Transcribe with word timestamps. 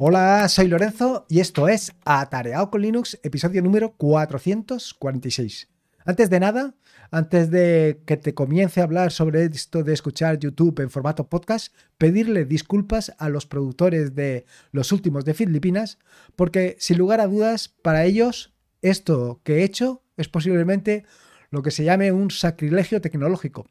Hola, 0.00 0.48
soy 0.48 0.68
Lorenzo 0.68 1.26
y 1.28 1.40
esto 1.40 1.66
es 1.66 1.92
Atareado 2.04 2.70
con 2.70 2.82
Linux, 2.82 3.18
episodio 3.24 3.62
número 3.62 3.96
446. 3.96 5.68
Antes 6.04 6.30
de 6.30 6.38
nada, 6.38 6.76
antes 7.10 7.50
de 7.50 8.00
que 8.06 8.16
te 8.16 8.32
comience 8.32 8.80
a 8.80 8.84
hablar 8.84 9.10
sobre 9.10 9.46
esto 9.46 9.82
de 9.82 9.92
escuchar 9.92 10.38
YouTube 10.38 10.78
en 10.78 10.90
formato 10.90 11.28
podcast, 11.28 11.74
pedirle 11.98 12.44
disculpas 12.44 13.12
a 13.18 13.28
los 13.28 13.46
productores 13.46 14.14
de 14.14 14.46
los 14.70 14.92
últimos 14.92 15.24
de 15.24 15.34
Filipinas, 15.34 15.98
porque 16.36 16.76
sin 16.78 16.96
lugar 16.96 17.20
a 17.20 17.26
dudas, 17.26 17.68
para 17.68 18.04
ellos, 18.04 18.54
esto 18.82 19.40
que 19.42 19.56
he 19.56 19.64
hecho 19.64 20.04
es 20.16 20.28
posiblemente 20.28 21.06
lo 21.50 21.62
que 21.62 21.72
se 21.72 21.82
llame 21.82 22.12
un 22.12 22.30
sacrilegio 22.30 23.00
tecnológico. 23.00 23.66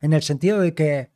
En 0.00 0.14
el 0.14 0.22
sentido 0.22 0.60
de 0.60 0.72
que 0.72 1.10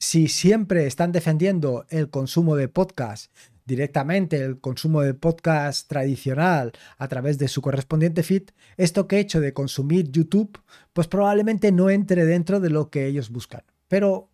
si 0.00 0.28
siempre 0.28 0.86
están 0.86 1.12
defendiendo 1.12 1.84
el 1.90 2.08
consumo 2.08 2.56
de 2.56 2.68
podcast 2.68 3.30
directamente, 3.66 4.42
el 4.42 4.58
consumo 4.58 5.02
de 5.02 5.12
podcast 5.12 5.86
tradicional 5.88 6.72
a 6.96 7.06
través 7.06 7.36
de 7.36 7.48
su 7.48 7.60
correspondiente 7.60 8.22
feed, 8.22 8.44
esto 8.78 9.06
que 9.06 9.16
he 9.16 9.20
hecho 9.20 9.42
de 9.42 9.52
consumir 9.52 10.10
YouTube, 10.10 10.58
pues 10.94 11.06
probablemente 11.06 11.70
no 11.70 11.90
entre 11.90 12.24
dentro 12.24 12.60
de 12.60 12.70
lo 12.70 12.88
que 12.88 13.06
ellos 13.06 13.28
buscan. 13.28 13.62
Pero 13.88 14.30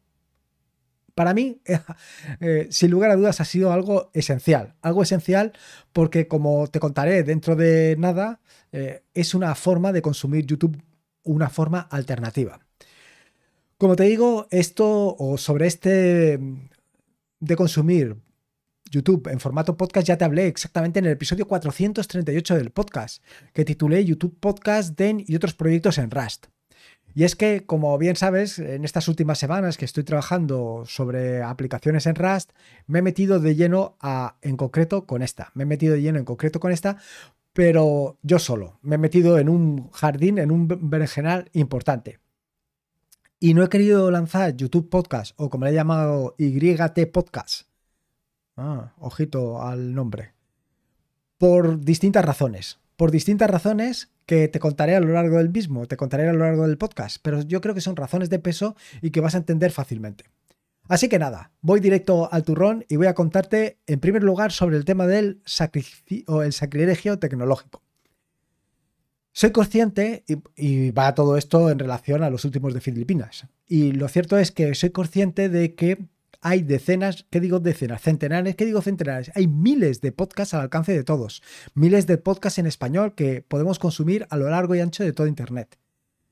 para 1.16 1.34
mí, 1.34 1.60
eh, 2.40 2.68
sin 2.70 2.92
lugar 2.92 3.10
a 3.10 3.16
dudas, 3.16 3.40
ha 3.40 3.44
sido 3.44 3.72
algo 3.72 4.12
esencial. 4.14 4.76
Algo 4.82 5.02
esencial 5.02 5.52
porque, 5.92 6.28
como 6.28 6.68
te 6.68 6.78
contaré 6.78 7.24
dentro 7.24 7.56
de 7.56 7.96
nada, 7.98 8.40
eh, 8.70 9.02
es 9.14 9.34
una 9.34 9.52
forma 9.56 9.92
de 9.92 10.00
consumir 10.00 10.46
YouTube, 10.46 10.80
una 11.24 11.50
forma 11.50 11.80
alternativa. 11.80 12.65
Como 13.78 13.94
te 13.94 14.04
digo, 14.04 14.46
esto 14.50 15.14
o 15.18 15.36
sobre 15.36 15.66
este 15.66 16.40
de 17.40 17.56
consumir 17.56 18.16
YouTube 18.90 19.28
en 19.28 19.38
formato 19.38 19.76
podcast 19.76 20.06
ya 20.06 20.16
te 20.16 20.24
hablé 20.24 20.46
exactamente 20.46 20.98
en 20.98 21.04
el 21.04 21.12
episodio 21.12 21.46
438 21.46 22.56
del 22.56 22.70
podcast, 22.70 23.22
que 23.52 23.66
titulé 23.66 24.02
YouTube 24.02 24.34
Podcast, 24.40 24.96
Den 24.98 25.22
y 25.26 25.36
otros 25.36 25.52
proyectos 25.52 25.98
en 25.98 26.10
Rust. 26.10 26.46
Y 27.14 27.24
es 27.24 27.36
que, 27.36 27.66
como 27.66 27.98
bien 27.98 28.16
sabes, 28.16 28.58
en 28.58 28.86
estas 28.86 29.08
últimas 29.08 29.38
semanas 29.38 29.76
que 29.76 29.84
estoy 29.84 30.04
trabajando 30.04 30.84
sobre 30.86 31.42
aplicaciones 31.42 32.06
en 32.06 32.14
Rust, 32.14 32.52
me 32.86 33.00
he 33.00 33.02
metido 33.02 33.40
de 33.40 33.56
lleno 33.56 33.98
a, 34.00 34.38
en 34.40 34.56
concreto 34.56 35.04
con 35.04 35.20
esta. 35.20 35.50
Me 35.52 35.64
he 35.64 35.66
metido 35.66 35.92
de 35.92 36.00
lleno 36.00 36.18
en 36.18 36.24
concreto 36.24 36.60
con 36.60 36.72
esta, 36.72 36.96
pero 37.52 38.16
yo 38.22 38.38
solo. 38.38 38.78
Me 38.80 38.94
he 38.94 38.98
metido 38.98 39.38
en 39.38 39.50
un 39.50 39.90
jardín, 39.90 40.38
en 40.38 40.50
un 40.50 40.66
berenjenal 40.66 41.50
importante. 41.52 42.20
Y 43.46 43.54
no 43.54 43.62
he 43.62 43.68
querido 43.68 44.10
lanzar 44.10 44.56
YouTube 44.56 44.90
Podcast 44.90 45.32
o 45.36 45.50
como 45.50 45.66
le 45.66 45.70
he 45.70 45.74
llamado 45.74 46.34
YT 46.36 47.12
Podcast. 47.12 47.68
Ah, 48.56 48.92
ojito 48.98 49.62
al 49.62 49.94
nombre. 49.94 50.34
Por 51.38 51.78
distintas 51.78 52.24
razones. 52.24 52.80
Por 52.96 53.12
distintas 53.12 53.48
razones 53.48 54.10
que 54.26 54.48
te 54.48 54.58
contaré 54.58 54.96
a 54.96 55.00
lo 55.00 55.12
largo 55.12 55.36
del 55.36 55.50
mismo, 55.50 55.86
te 55.86 55.96
contaré 55.96 56.28
a 56.28 56.32
lo 56.32 56.40
largo 56.40 56.66
del 56.66 56.76
podcast, 56.76 57.18
pero 57.22 57.40
yo 57.42 57.60
creo 57.60 57.72
que 57.72 57.80
son 57.80 57.94
razones 57.94 58.30
de 58.30 58.40
peso 58.40 58.74
y 59.00 59.12
que 59.12 59.20
vas 59.20 59.36
a 59.36 59.38
entender 59.38 59.70
fácilmente. 59.70 60.24
Así 60.88 61.08
que 61.08 61.20
nada, 61.20 61.52
voy 61.60 61.78
directo 61.78 62.28
al 62.32 62.42
turrón 62.42 62.84
y 62.88 62.96
voy 62.96 63.06
a 63.06 63.14
contarte 63.14 63.78
en 63.86 64.00
primer 64.00 64.24
lugar 64.24 64.50
sobre 64.50 64.76
el 64.76 64.84
tema 64.84 65.06
del 65.06 65.40
o 66.26 66.42
el 66.42 66.52
sacrilegio 66.52 67.20
tecnológico. 67.20 67.85
Soy 69.38 69.50
consciente, 69.50 70.24
y, 70.56 70.92
va 70.92 71.14
todo 71.14 71.36
esto 71.36 71.68
en 71.68 71.78
relación 71.78 72.22
a 72.22 72.30
los 72.30 72.46
últimos 72.46 72.72
de 72.72 72.80
Filipinas, 72.80 73.46
y 73.68 73.92
lo 73.92 74.08
cierto 74.08 74.38
es 74.38 74.50
que 74.50 74.74
soy 74.74 74.88
consciente 74.92 75.50
de 75.50 75.74
que 75.74 76.06
hay 76.40 76.62
decenas, 76.62 77.26
¿qué 77.28 77.38
digo 77.40 77.60
decenas? 77.60 78.00
Centenares, 78.00 78.56
¿qué 78.56 78.64
digo 78.64 78.80
centenares? 78.80 79.30
Hay 79.34 79.46
miles 79.46 80.00
de 80.00 80.10
podcasts 80.10 80.54
al 80.54 80.62
alcance 80.62 80.92
de 80.92 81.04
todos, 81.04 81.42
miles 81.74 82.06
de 82.06 82.16
podcasts 82.16 82.58
en 82.60 82.66
español 82.66 83.14
que 83.14 83.42
podemos 83.42 83.78
consumir 83.78 84.26
a 84.30 84.38
lo 84.38 84.48
largo 84.48 84.74
y 84.74 84.80
ancho 84.80 85.04
de 85.04 85.12
todo 85.12 85.26
Internet. 85.26 85.76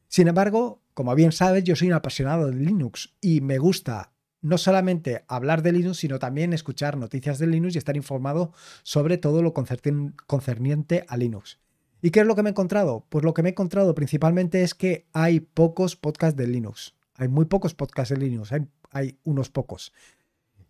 Sin 0.09 0.27
embargo, 0.27 0.81
como 0.95 1.15
bien 1.15 1.33
sabes, 1.33 1.63
yo 1.63 1.77
soy 1.77 1.89
un 1.89 1.95
apasionado 1.95 2.47
de 2.47 2.55
Linux 2.55 3.13
y 3.21 3.43
me 3.43 3.59
gusta 3.59 4.15
no 4.41 4.57
solamente 4.57 5.27
hablar 5.29 5.61
de 5.61 5.73
Linux, 5.73 5.99
sino 5.99 6.19
también 6.19 6.55
escuchar 6.55 6.97
noticias 6.97 7.39
de 7.39 7.49
Linux 7.49 7.75
y 7.75 7.79
estar 7.79 7.99
informado 7.99 8.55
sobre 8.83 9.19
todo 9.19 9.43
lo 9.43 9.53
concerniente 9.53 11.05
a 11.07 11.19
Linux. 11.19 11.59
¿Y 12.05 12.11
qué 12.11 12.21
es 12.21 12.27
lo 12.27 12.37
que 12.37 12.43
me 12.43 12.51
he 12.51 12.53
encontrado? 12.53 13.07
Pues 13.09 13.25
lo 13.25 13.33
que 13.33 13.43
me 13.43 13.49
he 13.49 13.53
encontrado 13.53 13.95
principalmente 13.95 14.63
es 14.63 14.75
que 14.75 15.07
hay 15.15 15.41
pocos 15.41 15.97
podcasts 15.97 16.37
de 16.37 16.47
Linux. 16.47 16.95
Hay 17.15 17.29
muy 17.29 17.47
pocos 17.47 17.73
podcasts 17.73 18.13
de 18.13 18.21
Linux, 18.21 18.53
hay, 18.91 19.19
unos 19.25 19.49
pocos. 19.49 19.91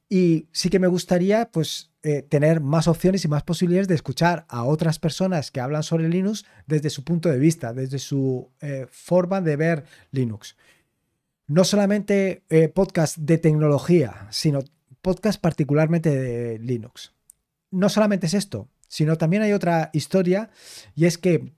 Y 0.09 0.47
sí 0.53 0.71
que 0.71 0.78
me 0.78 0.87
gustaría 0.87 1.50
pues 1.50 1.91
eh, 2.05 2.22
tener 2.22 2.61
más 2.61 2.87
opciones 2.87 3.25
y 3.25 3.28
más 3.28 3.43
posibilidades 3.43 3.89
de 3.89 3.97
escuchar 3.97 4.47
a 4.49 4.62
otras 4.62 5.00
personas 5.00 5.50
que 5.50 5.59
hablan 5.59 5.83
sobre 5.83 6.09
Linux 6.09 6.45
desde 6.69 6.89
su 6.89 7.03
punto 7.03 7.28
de 7.28 7.41
vista, 7.41 7.75
desde 7.75 7.99
su 7.99 8.53
eh, 8.61 8.87
forma 8.89 9.41
de 9.41 9.56
ver 9.56 9.84
Linux. 10.12 10.56
No 11.49 11.65
solamente 11.65 12.45
eh, 12.49 12.69
podcast 12.69 13.16
de 13.19 13.39
tecnología, 13.39 14.28
sino 14.31 14.61
podcast 15.03 15.41
particularmente 15.41 16.15
de 16.15 16.61
Linux. 16.61 17.12
No 17.72 17.89
solamente 17.89 18.27
es 18.27 18.34
esto, 18.34 18.69
sino 18.94 19.19
también 19.19 19.43
hay 19.43 19.53
otra 19.53 19.91
historia 19.93 20.50
y 20.94 21.06
es 21.06 21.19
que 21.19 21.53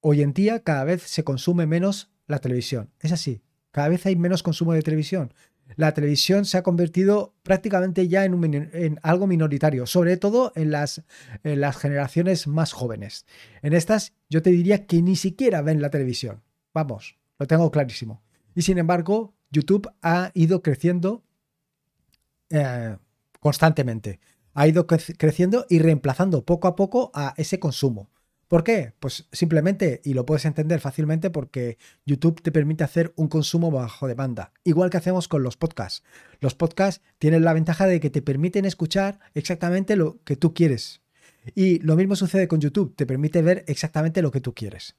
hoy 0.00 0.22
en 0.22 0.32
día 0.32 0.64
cada 0.64 0.82
vez 0.82 1.04
se 1.04 1.22
consume 1.22 1.64
menos 1.64 2.10
la 2.26 2.40
televisión. 2.40 2.90
Es 2.98 3.12
así, 3.12 3.42
cada 3.70 3.88
vez 3.88 4.06
hay 4.06 4.16
menos 4.16 4.42
consumo 4.42 4.72
de 4.72 4.82
televisión. 4.82 5.32
La 5.76 5.94
televisión 5.94 6.44
se 6.44 6.58
ha 6.58 6.64
convertido 6.64 7.32
prácticamente 7.44 8.08
ya 8.08 8.24
en, 8.24 8.98
algo 9.04 9.28
minoritario, 9.28 9.86
sobre 9.86 10.16
todo 10.16 10.50
en 10.56 10.72
las, 10.72 11.04
en 11.44 11.60
las 11.60 11.76
generaciones 11.76 12.48
más 12.48 12.72
jóvenes. 12.72 13.24
En 13.62 13.72
estas 13.72 14.12
yo 14.28 14.42
te 14.42 14.50
diría 14.50 14.88
que 14.88 15.00
ni 15.00 15.14
siquiera 15.14 15.62
ven 15.62 15.80
la 15.80 15.90
televisión. 15.90 16.42
Vamos, 16.74 17.20
lo 17.38 17.46
tengo 17.46 17.70
clarísimo. 17.70 18.20
Y 18.56 18.62
sin 18.62 18.78
embargo, 18.78 19.32
YouTube 19.52 19.88
ha 20.02 20.32
ido 20.34 20.60
creciendo 20.60 21.22
eh, 22.48 22.96
constantemente 23.38 24.18
ha 24.54 24.66
ido 24.66 24.86
creciendo 24.86 25.66
y 25.68 25.78
reemplazando 25.78 26.44
poco 26.44 26.68
a 26.68 26.76
poco 26.76 27.10
a 27.14 27.34
ese 27.36 27.58
consumo. 27.58 28.10
¿Por 28.50 28.64
qué? 28.64 28.94
Pues 28.98 29.28
simplemente, 29.30 30.00
y 30.04 30.12
lo 30.12 30.26
puedes 30.26 30.44
entender 30.44 30.80
fácilmente, 30.80 31.30
porque 31.30 31.78
YouTube 32.04 32.42
te 32.42 32.50
permite 32.50 32.82
hacer 32.82 33.12
un 33.14 33.28
consumo 33.28 33.70
bajo 33.70 34.08
demanda, 34.08 34.52
igual 34.64 34.90
que 34.90 34.96
hacemos 34.96 35.28
con 35.28 35.44
los 35.44 35.56
podcasts. 35.56 36.02
Los 36.40 36.56
podcasts 36.56 37.00
tienen 37.20 37.44
la 37.44 37.52
ventaja 37.52 37.86
de 37.86 38.00
que 38.00 38.10
te 38.10 38.22
permiten 38.22 38.64
escuchar 38.64 39.20
exactamente 39.34 39.94
lo 39.94 40.20
que 40.24 40.34
tú 40.34 40.52
quieres. 40.52 41.00
Y 41.54 41.78
lo 41.78 41.94
mismo 41.94 42.16
sucede 42.16 42.48
con 42.48 42.60
YouTube, 42.60 42.96
te 42.96 43.06
permite 43.06 43.40
ver 43.40 43.64
exactamente 43.68 44.20
lo 44.20 44.32
que 44.32 44.40
tú 44.40 44.52
quieres. 44.52 44.96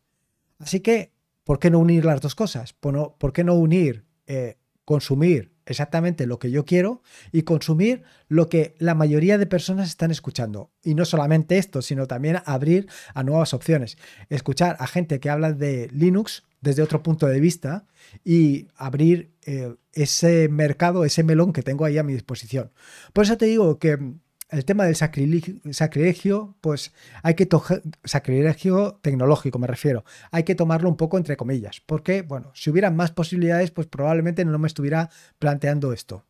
Así 0.58 0.80
que, 0.80 1.12
¿por 1.44 1.60
qué 1.60 1.70
no 1.70 1.80
unir 1.80 2.06
las 2.06 2.22
dos 2.22 2.36
cosas? 2.36 2.72
¿Por 2.72 3.34
qué 3.34 3.44
no 3.44 3.56
unir 3.56 4.06
eh, 4.28 4.60
consumir 4.86 5.51
exactamente 5.66 6.26
lo 6.26 6.40
que 6.40 6.52
yo 6.52 6.66
quiero 6.66 7.02
y 7.32 7.44
consumir 7.44 8.04
lo 8.28 8.48
que 8.48 8.76
la 8.80 8.96
mayoría 8.96 9.38
de 9.38 9.46
personas 9.46 9.90
están 9.90 10.12
escuchando. 10.12 10.72
Y 10.84 10.96
no 10.96 11.06
solamente 11.06 11.58
esto, 11.58 11.82
sino 11.82 12.08
también 12.08 12.38
abrir 12.46 12.88
a 13.14 13.24
nuevas 13.24 13.54
opciones. 13.54 13.98
Escuchar 14.30 14.78
a 14.80 14.88
gente 14.88 15.20
que 15.20 15.30
habla 15.30 15.54
de 15.54 15.90
Linux 15.92 16.44
desde 16.62 16.84
otro 16.84 17.04
punto 17.04 17.28
de 17.28 17.40
vista 17.40 17.86
y 18.24 18.68
abrir 18.76 19.32
eh, 19.46 19.76
ese 19.94 20.48
mercado, 20.50 21.06
ese 21.06 21.24
melón 21.24 21.54
que 21.54 21.64
tengo 21.64 21.86
ahí 21.86 21.98
a 21.98 22.04
mi 22.04 22.14
disposición. 22.14 22.72
Por 23.14 23.26
eso 23.26 23.38
te 23.38 23.46
digo 23.46 23.80
que 23.80 23.98
el 24.52 24.66
tema 24.66 24.86
del 24.86 24.96
sacrilegio, 24.96 26.56
pues 26.62 26.94
hay 27.24 27.36
que 27.36 27.48
sacrilegio 28.04 29.00
tecnológico 29.02 29.58
me 29.60 29.68
refiero, 29.68 30.04
hay 30.30 30.44
que 30.44 30.56
tomarlo 30.56 30.90
un 30.90 30.98
poco 30.98 31.18
entre 31.18 31.38
comillas, 31.38 31.82
porque 31.86 32.22
bueno, 32.22 32.52
si 32.54 32.70
hubiera 32.70 32.92
más 32.92 33.12
posibilidades, 33.12 33.72
pues 33.72 33.88
probablemente 33.88 34.44
no 34.44 34.60
me 34.60 34.68
estuviera 34.68 35.10
planteando 35.40 35.94
esto. 35.94 36.26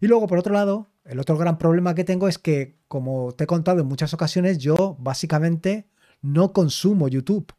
Y 0.00 0.08
luego, 0.08 0.26
por 0.26 0.38
otro 0.38 0.54
lado, 0.54 0.90
el 1.04 1.20
otro 1.20 1.36
gran 1.36 1.58
problema 1.58 1.94
que 1.94 2.04
tengo 2.04 2.28
es 2.28 2.38
que, 2.38 2.76
como 2.88 3.32
te 3.32 3.44
he 3.44 3.46
contado 3.46 3.80
en 3.80 3.86
muchas 3.86 4.12
ocasiones, 4.14 4.58
yo 4.58 4.96
básicamente 4.98 5.86
no 6.22 6.52
consumo 6.52 7.08
YouTube. 7.08 7.52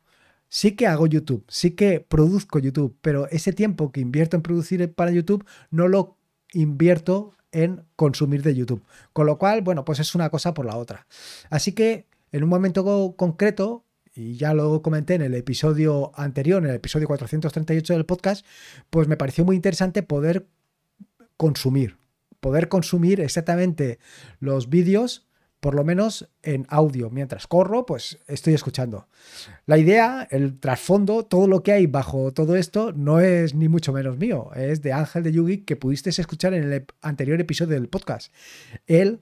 Sí 0.50 0.76
que 0.76 0.88
hago 0.88 1.08
YouTube, 1.08 1.46
sí 1.50 1.72
que 1.72 2.00
produzco 2.00 2.60
YouTube, 2.60 2.98
pero 3.02 3.28
ese 3.30 3.54
tiempo 3.54 3.92
que 3.92 4.00
invierto 4.00 4.36
en 4.36 4.42
producir 4.42 4.94
para 4.94 5.12
YouTube 5.12 5.46
no 5.72 5.88
lo 5.88 6.18
invierto 6.54 7.34
en 7.64 7.84
consumir 7.96 8.44
de 8.44 8.56
YouTube. 8.56 8.84
Con 9.14 9.26
lo 9.26 9.38
cual, 9.38 9.62
bueno, 9.62 9.84
pues 9.86 10.00
es 10.00 10.16
una 10.16 10.30
cosa 10.30 10.54
por 10.54 10.66
la 10.66 10.78
otra. 10.78 11.08
Así 11.50 11.74
que 11.74 12.06
en 12.32 12.44
un 12.44 12.50
momento 12.50 13.16
concreto, 13.18 13.84
y 14.14 14.36
ya 14.36 14.54
lo 14.54 14.82
comenté 14.82 15.16
en 15.16 15.22
el 15.22 15.34
episodio 15.34 16.12
anterior, 16.16 16.64
en 16.64 16.70
el 16.70 16.76
episodio 16.76 17.08
438 17.08 17.94
del 17.94 18.06
podcast, 18.06 18.46
pues 18.90 19.08
me 19.08 19.18
pareció 19.18 19.46
muy 19.46 19.56
interesante 19.56 20.04
poder 20.04 20.48
consumir, 21.36 21.98
poder 22.40 22.70
consumir 22.70 23.22
exactamente 23.22 24.00
los 24.40 24.70
vídeos 24.70 25.27
por 25.60 25.76
lo 25.76 25.84
menos 25.84 26.30
en 26.44 26.66
audio. 26.70 27.10
Mientras 27.10 27.48
corro, 27.48 27.86
pues 27.86 28.20
estoy 28.28 28.54
escuchando. 28.54 29.08
La 29.66 29.78
idea, 29.78 30.28
el 30.30 30.60
trasfondo, 30.60 31.24
todo 31.24 31.48
lo 31.48 31.64
que 31.64 31.72
hay 31.72 31.88
bajo 31.88 32.32
todo 32.34 32.56
esto 32.56 32.92
no 32.94 33.20
es 33.20 33.56
ni 33.56 33.68
mucho 33.68 33.94
menos 33.94 34.18
mío, 34.18 34.52
es 34.56 34.82
de 34.82 34.94
Ángel 34.94 35.24
de 35.24 35.32
Yugi 35.32 35.60
que 35.60 35.76
pudiste 35.76 36.10
escuchar 36.10 36.54
en 36.54 36.72
el 36.72 36.86
anterior 37.02 37.40
episodio 37.40 37.74
del 37.74 37.90
podcast. 37.90 38.32
Él 38.86 39.22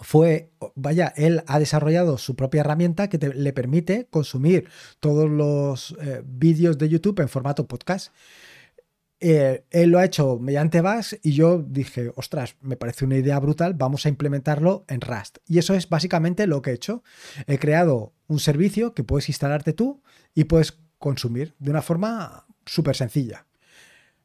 fue, 0.00 0.50
vaya, 0.74 1.12
él 1.16 1.42
ha 1.46 1.58
desarrollado 1.58 2.18
su 2.18 2.36
propia 2.36 2.60
herramienta 2.60 3.08
que 3.08 3.18
le 3.18 3.52
permite 3.52 4.06
consumir 4.10 4.68
todos 5.00 5.28
los 5.28 5.96
eh, 6.00 6.22
vídeos 6.24 6.78
de 6.78 6.88
YouTube 6.88 7.20
en 7.20 7.28
formato 7.28 7.66
podcast. 7.66 8.12
Eh, 9.20 9.64
él 9.70 9.90
lo 9.90 9.98
ha 9.98 10.04
hecho 10.04 10.38
mediante 10.38 10.80
Bash 10.80 11.14
y 11.22 11.32
yo 11.32 11.58
dije, 11.58 12.12
ostras, 12.14 12.56
me 12.60 12.76
parece 12.76 13.04
una 13.04 13.16
idea 13.16 13.38
brutal, 13.40 13.74
vamos 13.74 14.06
a 14.06 14.08
implementarlo 14.08 14.84
en 14.88 15.00
Rust. 15.00 15.38
Y 15.46 15.58
eso 15.58 15.74
es 15.74 15.88
básicamente 15.88 16.46
lo 16.46 16.62
que 16.62 16.70
he 16.70 16.74
hecho. 16.74 17.02
He 17.46 17.58
creado 17.58 18.14
un 18.28 18.38
servicio 18.38 18.94
que 18.94 19.04
puedes 19.04 19.28
instalarte 19.28 19.72
tú 19.72 20.02
y 20.34 20.44
puedes 20.44 20.78
consumir 20.98 21.54
de 21.58 21.70
una 21.70 21.82
forma 21.82 22.46
súper 22.64 22.94
sencilla. 22.94 23.46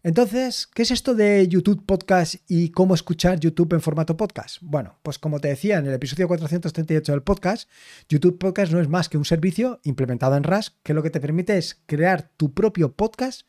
Entonces, 0.05 0.67
¿qué 0.67 0.81
es 0.81 0.91
esto 0.91 1.15
de 1.15 1.47
YouTube 1.47 1.85
Podcast 1.85 2.35
y 2.49 2.71
cómo 2.71 2.93
escuchar 2.93 3.39
YouTube 3.39 3.71
en 3.71 3.79
formato 3.79 4.17
podcast? 4.17 4.57
Bueno, 4.59 4.99
pues 5.01 5.17
como 5.17 5.39
te 5.39 5.47
decía 5.47 5.77
en 5.77 5.87
el 5.87 5.93
episodio 5.93 6.27
438 6.27 7.09
del 7.09 7.23
podcast, 7.23 7.69
YouTube 8.09 8.37
Podcast 8.37 8.73
no 8.73 8.81
es 8.81 8.89
más 8.89 9.07
que 9.07 9.17
un 9.17 9.23
servicio 9.23 9.79
implementado 9.83 10.35
en 10.35 10.43
Rust 10.43 10.75
que 10.83 10.93
lo 10.93 11.03
que 11.03 11.09
te 11.09 11.21
permite 11.21 11.57
es 11.57 11.81
crear 11.85 12.29
tu 12.35 12.53
propio 12.53 12.91
podcast 12.97 13.47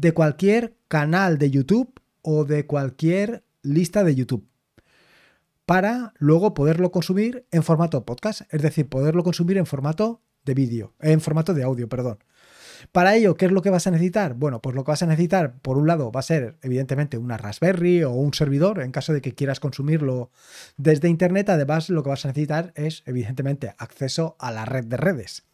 de 0.00 0.12
cualquier 0.12 0.76
canal 0.88 1.38
de 1.38 1.50
YouTube 1.50 2.00
o 2.22 2.44
de 2.44 2.66
cualquier 2.66 3.44
lista 3.62 4.04
de 4.04 4.14
YouTube 4.14 4.46
para 5.66 6.14
luego 6.18 6.52
poderlo 6.52 6.90
consumir 6.90 7.46
en 7.52 7.62
formato 7.62 8.04
podcast, 8.04 8.42
es 8.50 8.60
decir, 8.60 8.88
poderlo 8.88 9.22
consumir 9.22 9.56
en 9.56 9.66
formato 9.66 10.20
de 10.44 10.54
vídeo, 10.54 10.94
en 10.98 11.20
formato 11.20 11.54
de 11.54 11.62
audio, 11.62 11.88
perdón. 11.88 12.18
Para 12.92 13.14
ello, 13.14 13.36
¿qué 13.36 13.46
es 13.46 13.52
lo 13.52 13.62
que 13.62 13.70
vas 13.70 13.86
a 13.86 13.90
necesitar? 13.90 14.34
Bueno, 14.34 14.60
pues 14.62 14.74
lo 14.74 14.84
que 14.84 14.90
vas 14.90 15.02
a 15.02 15.06
necesitar, 15.06 15.60
por 15.60 15.78
un 15.78 15.86
lado, 15.86 16.10
va 16.10 16.20
a 16.20 16.24
ser 16.24 16.56
evidentemente 16.62 17.18
una 17.18 17.36
Raspberry 17.36 18.02
o 18.02 18.10
un 18.10 18.34
servidor, 18.34 18.80
en 18.80 18.90
caso 18.90 19.12
de 19.12 19.20
que 19.20 19.34
quieras 19.34 19.60
consumirlo 19.60 20.30
desde 20.76 21.08
Internet. 21.08 21.50
Además, 21.50 21.90
lo 21.90 22.02
que 22.02 22.08
vas 22.08 22.24
a 22.24 22.28
necesitar 22.28 22.72
es, 22.74 23.02
evidentemente, 23.06 23.74
acceso 23.78 24.36
a 24.40 24.50
la 24.50 24.64
red 24.64 24.86
de 24.86 24.96
redes. 24.96 25.44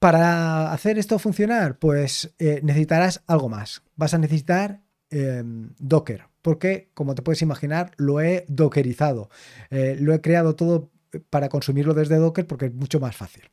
Para 0.00 0.72
hacer 0.72 0.98
esto 0.98 1.18
funcionar, 1.18 1.78
pues 1.78 2.34
eh, 2.38 2.60
necesitarás 2.62 3.22
algo 3.26 3.50
más. 3.50 3.82
Vas 3.96 4.14
a 4.14 4.18
necesitar 4.18 4.80
em, 5.10 5.74
Docker, 5.78 6.24
porque, 6.40 6.88
como 6.94 7.14
te 7.14 7.20
puedes 7.20 7.42
imaginar, 7.42 7.92
lo 7.98 8.22
he 8.22 8.46
dockerizado. 8.48 9.28
Eh, 9.68 9.98
lo 10.00 10.14
he 10.14 10.22
creado 10.22 10.56
todo 10.56 10.90
para 11.28 11.50
consumirlo 11.50 11.92
desde 11.92 12.16
Docker 12.16 12.46
porque 12.46 12.66
es 12.66 12.74
mucho 12.74 12.98
más 12.98 13.14
fácil. 13.14 13.50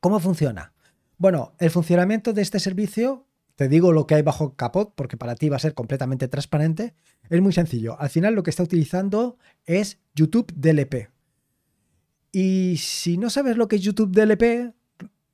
¿Cómo 0.00 0.20
funciona? 0.20 0.74
Bueno, 1.16 1.54
el 1.58 1.70
funcionamiento 1.70 2.34
de 2.34 2.42
este 2.42 2.60
servicio, 2.60 3.26
te 3.56 3.68
digo 3.68 3.92
lo 3.92 4.06
que 4.06 4.16
hay 4.16 4.22
bajo 4.22 4.54
capot, 4.54 4.92
porque 4.94 5.16
para 5.16 5.34
ti 5.34 5.48
va 5.48 5.56
a 5.56 5.60
ser 5.60 5.72
completamente 5.72 6.28
transparente, 6.28 6.94
es 7.30 7.40
muy 7.40 7.54
sencillo. 7.54 7.98
Al 7.98 8.10
final 8.10 8.34
lo 8.34 8.42
que 8.42 8.50
está 8.50 8.64
utilizando 8.64 9.38
es 9.64 9.98
YouTube 10.14 10.52
DLP. 10.54 11.08
Y 12.32 12.76
si 12.76 13.16
no 13.16 13.30
sabes 13.30 13.56
lo 13.56 13.68
que 13.68 13.76
es 13.76 13.82
YouTube 13.82 14.12
DLP, 14.12 14.74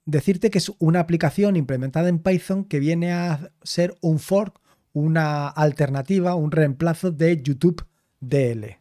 decirte 0.08 0.50
que 0.50 0.56
es 0.58 0.72
una 0.78 1.00
aplicación 1.00 1.54
implementada 1.56 2.08
en 2.08 2.18
Python 2.18 2.64
que 2.64 2.80
viene 2.80 3.12
a 3.12 3.52
ser 3.62 3.94
un 4.00 4.18
fork, 4.18 4.58
una 4.94 5.48
alternativa, 5.48 6.34
un 6.34 6.50
reemplazo 6.50 7.10
de 7.10 7.42
YouTube 7.42 7.84
DL. 8.18 8.78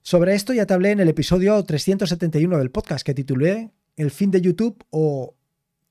Sobre 0.00 0.34
esto 0.34 0.54
ya 0.54 0.64
te 0.64 0.72
hablé 0.72 0.92
en 0.92 1.00
el 1.00 1.10
episodio 1.10 1.62
371 1.62 2.56
del 2.56 2.70
podcast 2.70 3.04
que 3.04 3.12
titulé 3.12 3.70
El 3.96 4.10
fin 4.10 4.30
de 4.30 4.40
YouTube 4.40 4.82
o 4.88 5.36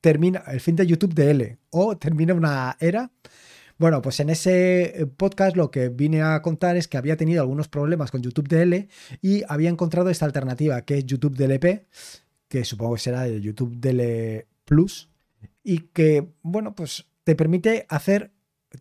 termina 0.00 0.42
el 0.48 0.60
fin 0.60 0.74
de 0.74 0.86
YouTube 0.86 1.14
de 1.14 1.30
L 1.30 1.58
o 1.70 1.96
termina 1.96 2.34
una 2.34 2.76
era. 2.80 3.12
Bueno, 3.78 4.02
pues 4.02 4.18
en 4.18 4.30
ese 4.30 5.06
podcast 5.16 5.56
lo 5.56 5.70
que 5.70 5.90
vine 5.90 6.22
a 6.22 6.42
contar 6.42 6.76
es 6.76 6.88
que 6.88 6.96
había 6.96 7.16
tenido 7.16 7.40
algunos 7.40 7.68
problemas 7.68 8.10
con 8.10 8.20
YouTube 8.20 8.48
DL 8.48 8.88
y 9.22 9.44
había 9.48 9.70
encontrado 9.70 10.10
esta 10.10 10.24
alternativa 10.24 10.82
que 10.82 10.98
es 10.98 11.06
YouTube 11.06 11.36
DLP, 11.36 11.86
que 12.48 12.64
supongo 12.64 12.94
que 12.94 13.00
será 13.00 13.28
el 13.28 13.40
YouTube 13.42 13.76
DL 13.78 14.55
Plus, 14.66 15.08
y 15.62 15.78
que, 15.94 16.28
bueno, 16.42 16.74
pues 16.74 17.06
te 17.24 17.34
permite 17.34 17.86
hacer 17.88 18.32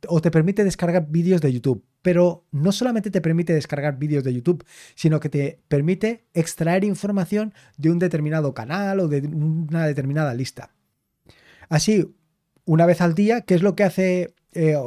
o 0.08 0.22
te 0.22 0.32
permite 0.32 0.64
descargar 0.64 1.08
vídeos 1.10 1.42
de 1.42 1.54
YouTube. 1.54 1.86
Pero 2.02 2.46
no 2.52 2.72
solamente 2.72 3.10
te 3.10 3.22
permite 3.22 3.54
descargar 3.54 3.98
vídeos 3.98 4.24
de 4.24 4.34
YouTube, 4.34 4.64
sino 4.94 5.20
que 5.20 5.30
te 5.30 5.62
permite 5.68 6.28
extraer 6.34 6.84
información 6.84 7.54
de 7.78 7.90
un 7.90 7.98
determinado 7.98 8.54
canal 8.54 9.00
o 9.00 9.08
de 9.08 9.22
una 9.22 9.88
determinada 9.88 10.34
lista. 10.34 10.76
Así, 11.70 12.16
una 12.66 12.86
vez 12.86 13.02
al 13.02 13.16
día, 13.16 13.42
¿qué 13.42 13.56
es 13.56 13.64
lo 13.64 13.76
que 13.76 13.84
hace 13.84 14.36
eh, 14.54 14.78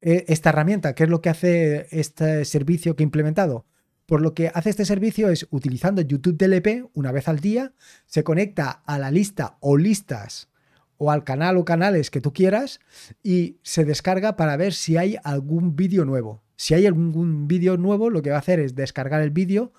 e, 0.00 0.24
esta 0.28 0.50
herramienta? 0.50 0.94
¿Qué 0.94 1.04
es 1.04 1.10
lo 1.10 1.20
que 1.20 1.28
hace 1.28 1.86
este 1.90 2.44
servicio 2.44 2.96
que 2.96 3.04
he 3.04 3.06
implementado? 3.06 3.66
Por 4.08 4.22
lo 4.22 4.32
que 4.32 4.50
hace 4.54 4.70
este 4.70 4.86
servicio 4.86 5.28
es 5.28 5.46
utilizando 5.50 6.00
YouTube 6.00 6.38
DLP 6.38 6.88
una 6.94 7.12
vez 7.12 7.28
al 7.28 7.40
día, 7.40 7.74
se 8.06 8.24
conecta 8.24 8.70
a 8.70 8.98
la 8.98 9.10
lista 9.10 9.58
o 9.60 9.76
listas 9.76 10.48
o 10.96 11.10
al 11.10 11.24
canal 11.24 11.58
o 11.58 11.66
canales 11.66 12.10
que 12.10 12.22
tú 12.22 12.32
quieras 12.32 12.80
y 13.22 13.58
se 13.62 13.84
descarga 13.84 14.34
para 14.34 14.56
ver 14.56 14.72
si 14.72 14.96
hay 14.96 15.18
algún 15.24 15.76
vídeo 15.76 16.06
nuevo. 16.06 16.42
Si 16.56 16.72
hay 16.72 16.86
algún 16.86 17.48
vídeo 17.48 17.76
nuevo, 17.76 18.08
lo 18.08 18.22
que 18.22 18.30
va 18.30 18.36
a 18.36 18.38
hacer 18.38 18.60
es 18.60 18.74
descargar 18.74 19.20
el 19.20 19.28
vídeo 19.28 19.74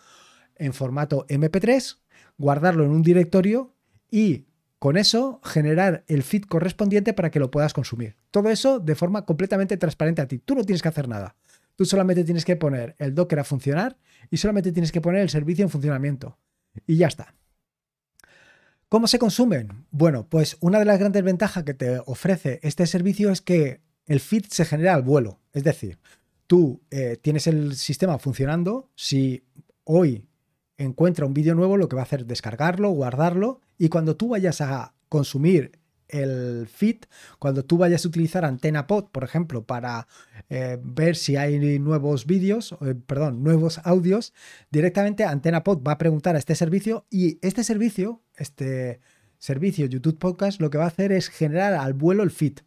en 0.58 0.74
formato 0.74 1.26
MP3, 1.28 1.98
guardarlo 2.38 2.86
en 2.86 2.92
un 2.92 3.02
directorio 3.02 3.74
y 4.12 4.46
con 4.78 4.96
eso 4.96 5.42
generar 5.44 6.04
el 6.06 6.22
feed 6.22 6.44
correspondiente 6.44 7.14
para 7.14 7.32
que 7.32 7.40
lo 7.40 7.50
puedas 7.50 7.74
consumir. 7.74 8.16
Todo 8.30 8.52
eso 8.52 8.80
de 8.80 8.94
forma 8.94 9.26
completamente 9.26 9.76
transparente 9.78 10.22
a 10.22 10.28
ti. 10.28 10.38
Tú 10.38 10.54
no 10.54 10.64
tienes 10.64 10.84
que 10.84 10.90
hacer 10.90 11.08
nada. 11.08 11.36
Tú 11.76 11.86
solamente 11.86 12.26
tienes 12.26 12.46
que 12.46 12.58
poner 12.58 12.96
el 13.00 13.16
Docker 13.16 13.40
a 13.40 13.44
funcionar 13.44 13.98
y 14.30 14.38
solamente 14.38 14.72
tienes 14.72 14.92
que 14.92 15.02
poner 15.02 15.22
el 15.22 15.30
servicio 15.30 15.64
en 15.64 15.70
funcionamiento. 15.70 16.38
Y 16.86 16.98
ya 16.98 17.08
está. 17.08 17.36
¿Cómo 18.90 19.08
se 19.08 19.20
consumen? 19.20 19.86
Bueno, 19.92 20.28
pues 20.28 20.58
una 20.62 20.80
de 20.80 20.86
las 20.86 21.00
grandes 21.00 21.24
ventajas 21.24 21.64
que 21.64 21.74
te 21.74 22.00
ofrece 22.06 22.60
este 22.64 22.88
servicio 22.88 23.32
es 23.32 23.42
que 23.42 23.82
el 24.08 24.20
feed 24.20 24.46
se 24.50 24.66
genera 24.66 24.96
al 24.96 25.04
vuelo. 25.04 25.40
Es 25.54 25.64
decir, 25.64 26.00
tú 26.48 26.82
eh, 26.90 27.18
tienes 27.22 27.46
el 27.46 27.76
sistema 27.76 28.18
funcionando. 28.18 28.90
Si 28.96 29.44
hoy 29.84 30.28
encuentra 30.78 31.28
un 31.28 31.36
vídeo 31.36 31.54
nuevo, 31.54 31.78
lo 31.78 31.88
que 31.88 31.96
va 31.96 32.02
a 32.02 32.06
hacer 32.06 32.22
es 32.22 32.28
descargarlo, 32.28 32.90
guardarlo 32.90 33.62
y 33.78 33.90
cuando 33.90 34.16
tú 34.16 34.30
vayas 34.30 34.62
a 34.62 34.96
consumir 35.08 35.80
el 36.10 36.68
feed, 36.68 37.06
cuando 37.40 37.64
tú 37.64 37.78
vayas 37.78 38.04
a 38.04 38.08
utilizar 38.08 38.46
Antena 38.46 38.88
Pod, 38.88 39.06
por 39.12 39.24
ejemplo, 39.24 39.64
para 39.66 40.08
eh, 40.50 40.78
ver 40.82 41.16
si 41.16 41.38
hay 41.38 41.80
nuevos 41.80 42.26
vídeos, 42.26 42.76
eh, 42.82 42.96
perdón, 42.96 43.44
nuevos 43.44 43.80
audios, 43.84 44.34
directamente 44.72 45.24
Antena 45.24 45.64
Pod 45.64 45.82
va 45.88 45.94
a 45.94 45.98
preguntar 45.98 46.36
a 46.36 46.40
este 46.40 46.56
servicio 46.56 47.06
y 47.10 47.40
este 47.42 47.64
servicio, 47.64 48.22
este 48.36 49.00
servicio 49.38 49.86
YouTube 49.86 50.20
Podcast, 50.20 50.60
lo 50.60 50.70
que 50.70 50.78
va 50.78 50.86
a 50.86 50.88
hacer 50.88 51.12
es 51.12 51.30
generar 51.30 51.74
al 51.74 51.94
vuelo 51.94 52.24
el 52.24 52.32
feed. 52.32 52.60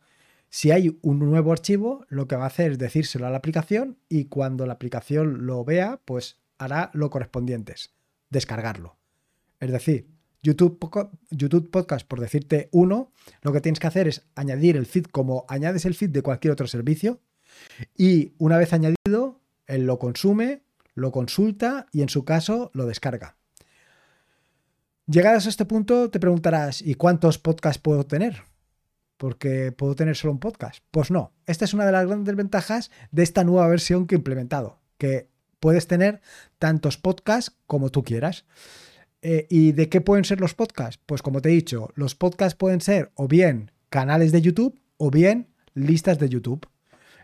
Si 0.49 0.71
hay 0.71 0.99
un 1.02 1.19
nuevo 1.19 1.52
archivo, 1.52 2.05
lo 2.09 2.28
que 2.28 2.37
va 2.37 2.45
a 2.45 2.49
hacer 2.49 2.73
es 2.73 2.78
decírselo 2.78 3.26
a 3.26 3.31
la 3.31 3.38
aplicación 3.38 3.99
y 4.09 4.26
cuando 4.26 4.67
la 4.67 4.75
aplicación 4.75 5.47
lo 5.47 5.64
vea, 5.64 6.00
pues 6.05 6.38
hará 6.59 6.90
lo 6.95 7.11
correspondientes 7.11 7.95
descargarlo. 8.33 8.97
Es 9.61 9.71
decir, 9.71 10.09
YouTube, 10.43 10.79
YouTube 11.31 11.71
Podcast, 11.71 12.07
por 12.07 12.21
decirte 12.21 12.69
uno, 12.73 13.13
lo 13.43 13.53
que 13.53 13.61
tienes 13.61 13.79
que 13.79 13.87
hacer 13.87 14.09
es 14.09 14.23
añadir 14.35 14.77
el 14.77 14.87
feed 14.87 15.07
como 15.07 15.45
añades 15.49 15.85
el 15.85 15.95
feed 15.95 16.11
de 16.11 16.23
cualquier 16.23 16.53
otro 16.53 16.67
servicio 16.67 17.21
y 17.97 18.35
una 18.39 18.59
vez 18.59 18.73
añadido, 18.73 19.41
él 19.67 19.87
lo 19.87 19.99
consume, 19.99 20.63
lo 20.95 21.13
consulta 21.13 21.87
y 21.93 22.03
en 22.03 22.09
su 22.09 22.25
caso 22.25 22.71
lo 22.75 22.87
descarga. 22.87 23.37
Llegadas 25.07 25.47
a 25.47 25.49
este 25.49 25.65
punto 25.65 26.11
te 26.11 26.21
preguntarás, 26.21 26.81
¿y 26.81 26.95
cuántos 26.95 27.39
podcasts 27.39 27.81
puedo 27.81 28.07
tener? 28.07 28.43
Porque 29.17 29.73
puedo 29.73 29.95
tener 29.95 30.17
solo 30.17 30.33
un 30.33 30.41
podcast. 30.41 30.83
Pues 30.91 31.11
no, 31.11 31.33
esta 31.47 31.65
es 31.65 31.75
una 31.75 31.87
de 31.87 31.93
las 31.93 32.07
grandes 32.07 32.35
ventajas 32.35 32.91
de 33.11 33.23
esta 33.23 33.45
nueva 33.45 33.69
versión 33.69 34.07
que 34.07 34.15
he 34.15 34.19
implementado, 34.19 34.81
que 34.99 35.29
puedes 35.61 35.87
tener 35.87 36.21
tantos 36.59 36.99
podcasts 36.99 37.57
como 37.67 37.91
tú 37.91 38.03
quieras. 38.03 38.45
Eh, 39.23 39.47
¿Y 39.49 39.73
de 39.73 39.88
qué 39.88 40.00
pueden 40.00 40.25
ser 40.25 40.41
los 40.41 40.55
podcasts? 40.55 41.00
Pues 41.07 41.23
como 41.23 41.41
te 41.41 41.49
he 41.49 41.52
dicho, 41.52 41.91
los 41.95 42.17
podcasts 42.17 42.57
pueden 42.57 42.81
ser 42.81 43.12
o 43.14 43.29
bien 43.29 43.71
canales 43.88 44.33
de 44.33 44.43
YouTube 44.43 44.81
o 44.97 45.11
bien 45.11 45.49
listas 45.75 46.19
de 46.19 46.29
YouTube. 46.29 46.67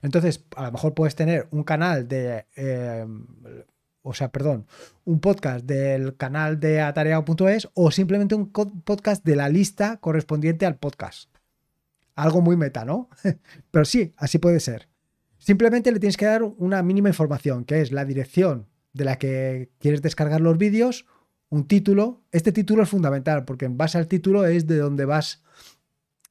Entonces, 0.00 0.44
a 0.56 0.66
lo 0.66 0.72
mejor 0.72 0.94
puedes 0.94 1.16
tener 1.16 1.48
un 1.50 1.64
canal 1.64 2.06
de, 2.06 2.46
em, 2.54 3.26
o 4.02 4.14
sea, 4.14 4.30
perdón, 4.30 4.66
un 5.04 5.20
podcast 5.20 5.64
del 5.64 6.16
canal 6.16 6.60
de 6.60 6.80
atareado.es 6.80 7.68
o 7.74 7.90
simplemente 7.90 8.36
un 8.36 8.50
podcast 8.50 9.24
de 9.24 9.34
la 9.36 9.48
lista 9.48 9.96
correspondiente 9.96 10.66
al 10.66 10.76
podcast. 10.76 11.30
Algo 12.14 12.40
muy 12.40 12.56
meta, 12.56 12.84
¿no? 12.84 13.08
Pero 13.72 13.84
sí, 13.84 14.14
así 14.16 14.38
puede 14.38 14.60
ser. 14.60 14.88
Simplemente 15.38 15.90
le 15.90 15.98
tienes 16.00 16.16
que 16.16 16.26
dar 16.26 16.42
una 16.42 16.82
mínima 16.82 17.08
información, 17.08 17.64
que 17.64 17.80
es 17.80 17.90
la 17.90 18.04
dirección 18.04 18.66
de 18.92 19.04
la 19.04 19.18
que 19.18 19.70
quieres 19.78 20.02
descargar 20.02 20.40
los 20.40 20.58
vídeos, 20.58 21.06
un 21.50 21.66
título. 21.66 22.22
Este 22.32 22.52
título 22.52 22.82
es 22.82 22.88
fundamental 22.88 23.44
porque 23.44 23.64
en 23.64 23.76
base 23.76 23.98
al 23.98 24.08
título 24.08 24.46
es 24.46 24.66
de 24.66 24.78
donde 24.78 25.04
vas, 25.04 25.42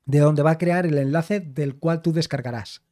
de 0.05 0.19
donde 0.19 0.43
va 0.43 0.51
a 0.51 0.57
crear 0.57 0.85
el 0.85 0.97
enlace 0.97 1.39
del 1.39 1.75
cual 1.75 2.01
tú 2.01 2.13
descargarás. 2.13 2.83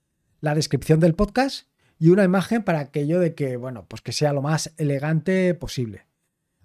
La 0.41 0.55
descripción 0.55 0.99
del 0.99 1.15
podcast 1.15 1.67
y 1.97 2.09
una 2.09 2.23
imagen 2.23 2.63
para 2.63 2.79
aquello 2.79 3.19
de 3.19 3.35
que, 3.35 3.57
bueno, 3.57 3.85
pues 3.87 4.01
que 4.01 4.11
sea 4.11 4.33
lo 4.33 4.41
más 4.41 4.73
elegante 4.77 5.53
posible. 5.53 6.07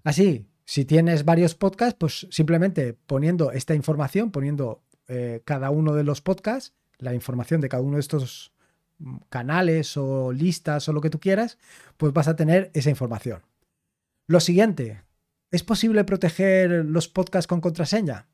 Así, 0.03 0.47
si 0.65 0.85
tienes 0.85 1.25
varios 1.25 1.55
podcasts, 1.55 1.97
pues 1.99 2.27
simplemente 2.31 2.95
poniendo 2.95 3.53
esta 3.53 3.75
información, 3.75 4.31
poniendo 4.31 4.83
eh, 5.09 5.43
cada 5.45 5.71
uno 5.71 5.95
de 5.95 6.05
los 6.05 6.21
podcasts, 6.21 6.75
la 6.99 7.15
información 7.15 7.61
de 7.61 7.69
cada 7.69 7.83
uno 7.83 7.97
de 7.97 8.01
estos 8.01 8.53
mm, 8.99 9.17
canales 9.29 9.97
o 9.97 10.33
listas 10.33 10.89
o 10.89 10.93
lo 10.93 11.01
que 11.01 11.11
tú 11.11 11.21
quieras, 11.21 11.59
pues 11.97 12.13
vas 12.13 12.29
a 12.29 12.37
tener 12.37 12.71
esa 12.75 12.91
información. 12.91 13.43
Lo 14.27 14.41
siguiente, 14.41 15.03
¿es 15.51 15.63
posible 15.63 16.05
proteger 16.05 16.85
los 16.85 17.09
podcasts 17.09 17.47
con 17.47 17.61
contraseña? 17.61 18.29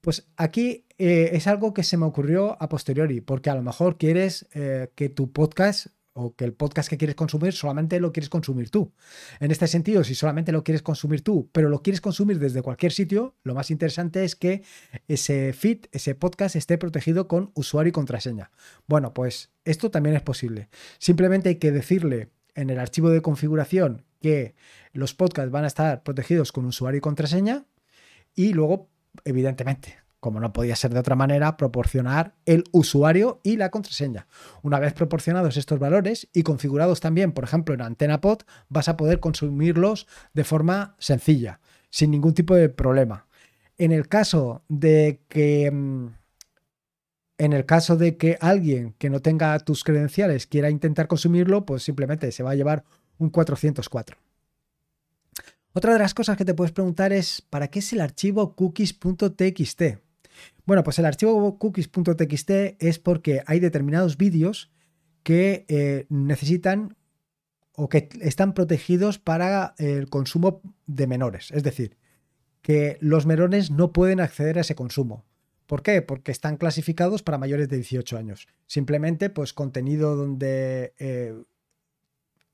Pues 0.00 0.28
aquí 0.36 0.86
eh, 0.98 1.30
es 1.32 1.46
algo 1.46 1.74
que 1.74 1.82
se 1.82 1.96
me 1.96 2.06
ocurrió 2.06 2.60
a 2.62 2.68
posteriori, 2.68 3.20
porque 3.20 3.50
a 3.50 3.54
lo 3.54 3.62
mejor 3.62 3.98
quieres 3.98 4.46
eh, 4.54 4.90
que 4.94 5.08
tu 5.08 5.32
podcast 5.32 5.88
o 6.16 6.34
que 6.34 6.44
el 6.44 6.54
podcast 6.54 6.88
que 6.88 6.96
quieres 6.96 7.14
consumir 7.14 7.52
solamente 7.52 8.00
lo 8.00 8.12
quieres 8.12 8.30
consumir 8.30 8.70
tú. 8.70 8.92
En 9.38 9.50
este 9.50 9.66
sentido, 9.66 10.02
si 10.02 10.14
solamente 10.14 10.50
lo 10.50 10.64
quieres 10.64 10.80
consumir 10.80 11.22
tú, 11.22 11.50
pero 11.52 11.68
lo 11.68 11.82
quieres 11.82 12.00
consumir 12.00 12.38
desde 12.38 12.62
cualquier 12.62 12.92
sitio, 12.92 13.34
lo 13.42 13.54
más 13.54 13.70
interesante 13.70 14.24
es 14.24 14.34
que 14.34 14.62
ese 15.08 15.52
feed, 15.52 15.86
ese 15.92 16.14
podcast 16.14 16.56
esté 16.56 16.78
protegido 16.78 17.28
con 17.28 17.50
usuario 17.54 17.90
y 17.90 17.92
contraseña. 17.92 18.50
Bueno, 18.86 19.12
pues 19.12 19.50
esto 19.64 19.90
también 19.90 20.16
es 20.16 20.22
posible. 20.22 20.68
Simplemente 20.98 21.50
hay 21.50 21.56
que 21.56 21.70
decirle 21.70 22.30
en 22.54 22.70
el 22.70 22.78
archivo 22.78 23.10
de 23.10 23.20
configuración 23.20 24.05
que 24.26 24.56
los 24.92 25.14
podcasts 25.14 25.52
van 25.52 25.62
a 25.62 25.68
estar 25.68 26.02
protegidos 26.02 26.50
con 26.50 26.66
usuario 26.66 26.98
y 26.98 27.00
contraseña 27.00 27.64
y 28.34 28.54
luego, 28.54 28.88
evidentemente, 29.24 29.98
como 30.18 30.40
no 30.40 30.52
podía 30.52 30.74
ser 30.74 30.92
de 30.92 30.98
otra 30.98 31.14
manera, 31.14 31.56
proporcionar 31.56 32.34
el 32.44 32.64
usuario 32.72 33.40
y 33.44 33.56
la 33.56 33.70
contraseña. 33.70 34.26
Una 34.62 34.80
vez 34.80 34.94
proporcionados 34.94 35.56
estos 35.56 35.78
valores 35.78 36.28
y 36.32 36.42
configurados 36.42 36.98
también, 36.98 37.30
por 37.30 37.44
ejemplo, 37.44 37.72
en 37.72 37.82
AntenaPod, 37.82 38.40
vas 38.68 38.88
a 38.88 38.96
poder 38.96 39.20
consumirlos 39.20 40.08
de 40.34 40.42
forma 40.42 40.96
sencilla, 40.98 41.60
sin 41.88 42.10
ningún 42.10 42.34
tipo 42.34 42.56
de 42.56 42.68
problema. 42.68 43.28
En 43.78 43.92
el 43.92 44.08
caso 44.08 44.64
de 44.68 45.20
que 45.28 45.70
mm, 45.70 46.08
en 47.38 47.52
el 47.52 47.64
caso 47.64 47.96
de 47.96 48.16
que 48.16 48.38
alguien 48.40 48.94
que 48.98 49.08
no 49.08 49.20
tenga 49.20 49.56
tus 49.60 49.84
credenciales 49.84 50.48
quiera 50.48 50.68
intentar 50.68 51.06
consumirlo, 51.06 51.64
pues 51.64 51.84
simplemente 51.84 52.32
se 52.32 52.42
va 52.42 52.50
a 52.50 52.56
llevar 52.56 52.84
un 53.18 53.30
404. 53.30 54.16
Otra 55.72 55.92
de 55.92 55.98
las 55.98 56.14
cosas 56.14 56.36
que 56.36 56.44
te 56.44 56.54
puedes 56.54 56.72
preguntar 56.72 57.12
es, 57.12 57.42
¿para 57.42 57.68
qué 57.68 57.80
es 57.80 57.92
el 57.92 58.00
archivo 58.00 58.54
cookies.txt? 58.54 59.82
Bueno, 60.64 60.82
pues 60.82 60.98
el 60.98 61.04
archivo 61.04 61.58
cookies.txt 61.58 62.50
es 62.78 62.98
porque 62.98 63.42
hay 63.46 63.60
determinados 63.60 64.16
vídeos 64.16 64.70
que 65.22 65.66
eh, 65.68 66.06
necesitan 66.08 66.96
o 67.72 67.88
que 67.88 68.08
están 68.20 68.54
protegidos 68.54 69.18
para 69.18 69.74
el 69.78 70.08
consumo 70.08 70.62
de 70.86 71.06
menores. 71.06 71.50
Es 71.50 71.62
decir, 71.62 71.96
que 72.62 72.96
los 73.00 73.26
menores 73.26 73.70
no 73.70 73.92
pueden 73.92 74.20
acceder 74.20 74.58
a 74.58 74.62
ese 74.62 74.74
consumo. 74.74 75.24
¿Por 75.66 75.82
qué? 75.82 76.00
Porque 76.00 76.32
están 76.32 76.56
clasificados 76.56 77.22
para 77.22 77.38
mayores 77.38 77.68
de 77.68 77.76
18 77.76 78.16
años. 78.16 78.48
Simplemente, 78.66 79.30
pues 79.30 79.52
contenido 79.52 80.16
donde 80.16 80.94
eh, 80.98 81.34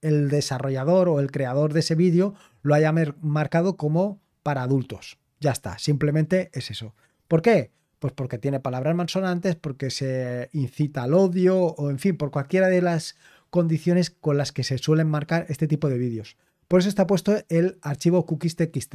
el 0.03 0.29
desarrollador 0.29 1.09
o 1.09 1.21
el 1.21 1.31
creador 1.31 1.73
de 1.73 1.81
ese 1.81 1.95
vídeo 1.95 2.35
lo 2.61 2.75
haya 2.75 2.93
marcado 3.23 3.77
como 3.77 4.21
para 4.43 4.63
adultos. 4.63 5.19
Ya 5.41 5.53
está, 5.53 5.79
simplemente 5.79 6.51
es 6.53 6.71
eso. 6.71 6.95
¿Por 7.29 7.41
qué? 7.41 7.71
Pues 7.99 8.13
porque 8.13 8.39
tiene 8.39 8.61
palabras 8.61 8.95
malsonantes, 8.95 9.57
porque 9.57 9.91
se 9.91 10.51
incita 10.53 11.05
al 11.05 11.15
odio 11.15 11.57
o 11.57 11.91
en 11.91 11.99
fin, 11.99 12.17
por 12.17 12.31
cualquiera 12.31 12.69
de 12.69 12.83
las 12.83 13.17
condiciones 13.51 14.11
con 14.11 14.37
las 14.37 14.53
que 14.53 14.65
se 14.65 14.79
suelen 14.79 15.09
marcar 15.09 15.47
este 15.49 15.67
tipo 15.67 15.89
de 15.89 15.99
vídeos. 15.99 16.37
Por 16.69 16.81
eso 16.81 16.89
está 16.89 17.07
puesto 17.07 17.37
el 17.49 17.79
archivo 17.83 18.25
cookies.txt. 18.27 18.95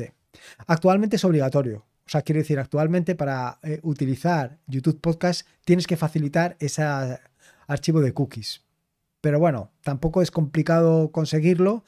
Actualmente 0.68 1.16
es 1.16 1.26
obligatorio. 1.26 1.86
O 2.06 2.10
sea, 2.10 2.22
quiero 2.22 2.40
decir, 2.40 2.60
actualmente 2.60 3.16
para 3.16 3.60
eh, 3.64 3.80
utilizar 3.84 4.60
YouTube 4.66 5.00
Podcast 5.02 5.46
tienes 5.66 5.88
que 5.88 5.98
facilitar 5.98 6.56
ese 6.60 6.84
archivo 7.68 8.02
de 8.02 8.14
cookies. 8.14 8.67
Pero 9.28 9.42
bueno, 9.42 9.74
tampoco 9.84 10.22
es 10.22 10.32
complicado 10.32 11.12
conseguirlo. 11.12 11.84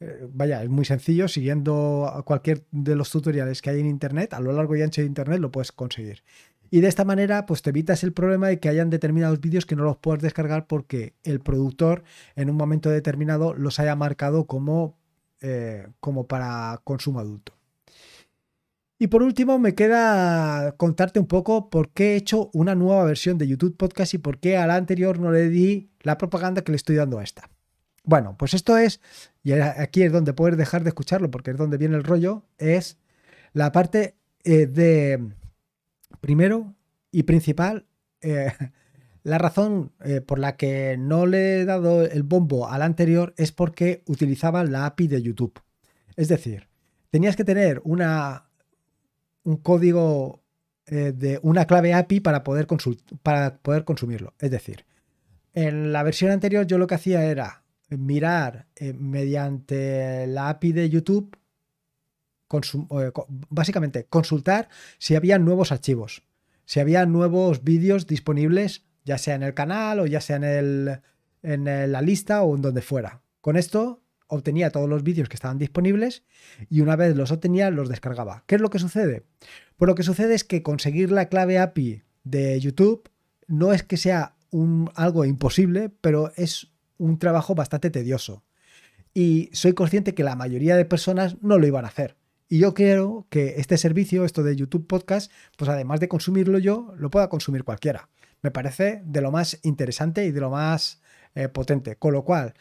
Eh, 0.00 0.26
vaya, 0.32 0.60
es 0.64 0.68
muy 0.68 0.84
sencillo, 0.84 1.28
siguiendo 1.28 2.20
cualquier 2.26 2.64
de 2.72 2.96
los 2.96 3.10
tutoriales 3.10 3.62
que 3.62 3.70
hay 3.70 3.78
en 3.78 3.86
Internet, 3.86 4.34
a 4.34 4.40
lo 4.40 4.52
largo 4.52 4.74
y 4.74 4.82
ancho 4.82 5.00
de 5.00 5.06
Internet 5.06 5.38
lo 5.38 5.52
puedes 5.52 5.70
conseguir. 5.70 6.24
Y 6.70 6.80
de 6.80 6.88
esta 6.88 7.04
manera, 7.04 7.46
pues 7.46 7.62
te 7.62 7.70
evitas 7.70 8.02
el 8.02 8.12
problema 8.12 8.48
de 8.48 8.58
que 8.58 8.68
hayan 8.68 8.90
determinados 8.90 9.40
vídeos 9.40 9.66
que 9.66 9.76
no 9.76 9.84
los 9.84 9.98
puedes 9.98 10.20
descargar 10.20 10.66
porque 10.66 11.14
el 11.22 11.38
productor 11.38 12.02
en 12.34 12.50
un 12.50 12.56
momento 12.56 12.90
determinado 12.90 13.54
los 13.54 13.78
haya 13.78 13.94
marcado 13.94 14.48
como, 14.48 14.98
eh, 15.42 15.86
como 16.00 16.26
para 16.26 16.80
consumo 16.82 17.20
adulto. 17.20 17.53
Y 19.04 19.08
por 19.08 19.22
último, 19.22 19.58
me 19.58 19.74
queda 19.74 20.72
contarte 20.78 21.20
un 21.20 21.26
poco 21.26 21.68
por 21.68 21.90
qué 21.90 22.14
he 22.14 22.16
hecho 22.16 22.48
una 22.54 22.74
nueva 22.74 23.04
versión 23.04 23.36
de 23.36 23.46
YouTube 23.46 23.76
Podcast 23.76 24.14
y 24.14 24.18
por 24.18 24.38
qué 24.38 24.56
a 24.56 24.66
la 24.66 24.76
anterior 24.76 25.18
no 25.18 25.30
le 25.30 25.50
di 25.50 25.90
la 26.00 26.16
propaganda 26.16 26.64
que 26.64 26.72
le 26.72 26.76
estoy 26.76 26.96
dando 26.96 27.18
a 27.18 27.22
esta. 27.22 27.50
Bueno, 28.04 28.34
pues 28.38 28.54
esto 28.54 28.78
es, 28.78 29.02
y 29.42 29.52
aquí 29.52 30.04
es 30.04 30.10
donde 30.10 30.32
puedes 30.32 30.56
dejar 30.56 30.84
de 30.84 30.88
escucharlo 30.88 31.30
porque 31.30 31.50
es 31.50 31.58
donde 31.58 31.76
viene 31.76 31.96
el 31.96 32.02
rollo, 32.02 32.46
es 32.56 32.96
la 33.52 33.72
parte 33.72 34.16
eh, 34.42 34.66
de, 34.68 35.22
primero 36.22 36.74
y 37.10 37.24
principal, 37.24 37.84
eh, 38.22 38.54
la 39.22 39.36
razón 39.36 39.92
eh, 40.02 40.22
por 40.22 40.38
la 40.38 40.56
que 40.56 40.96
no 40.98 41.26
le 41.26 41.60
he 41.60 41.64
dado 41.66 42.06
el 42.06 42.22
bombo 42.22 42.70
al 42.70 42.80
anterior 42.80 43.34
es 43.36 43.52
porque 43.52 44.02
utilizaba 44.06 44.64
la 44.64 44.86
API 44.86 45.08
de 45.08 45.20
YouTube. 45.20 45.60
Es 46.16 46.28
decir, 46.28 46.68
tenías 47.10 47.36
que 47.36 47.44
tener 47.44 47.82
una, 47.84 48.48
un 49.44 49.56
código 49.58 50.42
de 50.86 51.40
una 51.42 51.64
clave 51.64 51.94
API 51.94 52.20
para 52.20 52.44
poder, 52.44 52.66
para 53.22 53.56
poder 53.56 53.84
consumirlo. 53.84 54.34
Es 54.38 54.50
decir, 54.50 54.84
en 55.54 55.92
la 55.92 56.02
versión 56.02 56.30
anterior 56.30 56.66
yo 56.66 56.78
lo 56.78 56.86
que 56.86 56.96
hacía 56.96 57.24
era 57.24 57.64
mirar 57.88 58.66
eh, 58.76 58.92
mediante 58.92 60.26
la 60.26 60.48
API 60.48 60.72
de 60.72 60.90
YouTube, 60.90 61.36
eh, 62.52 63.12
básicamente 63.50 64.06
consultar 64.06 64.68
si 64.98 65.16
había 65.16 65.38
nuevos 65.38 65.72
archivos, 65.72 66.22
si 66.66 66.80
había 66.80 67.06
nuevos 67.06 67.64
vídeos 67.64 68.06
disponibles, 68.06 68.84
ya 69.04 69.18
sea 69.18 69.34
en 69.34 69.42
el 69.42 69.54
canal 69.54 70.00
o 70.00 70.06
ya 70.06 70.20
sea 70.20 70.36
en, 70.36 70.44
el, 70.44 71.00
en 71.42 71.64
la 71.64 72.00
lista 72.00 72.42
o 72.42 72.54
en 72.56 72.62
donde 72.62 72.82
fuera. 72.82 73.22
Con 73.40 73.56
esto 73.56 74.02
obtenía 74.34 74.70
todos 74.70 74.88
los 74.88 75.02
vídeos 75.02 75.28
que 75.28 75.36
estaban 75.36 75.58
disponibles 75.58 76.24
y 76.68 76.80
una 76.80 76.96
vez 76.96 77.16
los 77.16 77.30
obtenía 77.32 77.70
los 77.70 77.88
descargaba. 77.88 78.44
¿Qué 78.46 78.56
es 78.56 78.60
lo 78.60 78.70
que 78.70 78.78
sucede? 78.78 79.24
Pues 79.76 79.88
lo 79.88 79.94
que 79.94 80.02
sucede 80.02 80.34
es 80.34 80.44
que 80.44 80.62
conseguir 80.62 81.10
la 81.10 81.28
clave 81.28 81.58
API 81.58 82.02
de 82.24 82.60
YouTube 82.60 83.08
no 83.46 83.72
es 83.72 83.82
que 83.82 83.96
sea 83.96 84.36
algo 84.94 85.24
imposible, 85.24 85.90
pero 86.00 86.32
es 86.36 86.68
un 86.98 87.18
trabajo 87.18 87.54
bastante 87.54 87.90
tedioso. 87.90 88.44
Y 89.12 89.50
soy 89.52 89.74
consciente 89.74 90.14
que 90.14 90.24
la 90.24 90.36
mayoría 90.36 90.76
de 90.76 90.84
personas 90.84 91.36
no 91.42 91.58
lo 91.58 91.66
iban 91.66 91.84
a 91.84 91.88
hacer. 91.88 92.16
Y 92.48 92.58
yo 92.58 92.74
quiero 92.74 93.26
que 93.30 93.54
este 93.58 93.78
servicio, 93.78 94.24
esto 94.24 94.42
de 94.42 94.54
YouTube 94.54 94.86
Podcast, 94.86 95.32
pues 95.56 95.68
además 95.68 96.00
de 96.00 96.08
consumirlo 96.08 96.58
yo, 96.58 96.94
lo 96.96 97.10
pueda 97.10 97.28
consumir 97.28 97.64
cualquiera. 97.64 98.08
Me 98.42 98.50
parece 98.50 99.02
de 99.04 99.20
lo 99.20 99.32
más 99.32 99.58
interesante 99.62 100.24
y 100.26 100.30
de 100.30 100.40
lo 100.40 100.50
más 100.50 101.00
eh, 101.34 101.48
potente. 101.48 101.96
Con 101.96 102.12
lo 102.12 102.24
cual, 102.24 102.54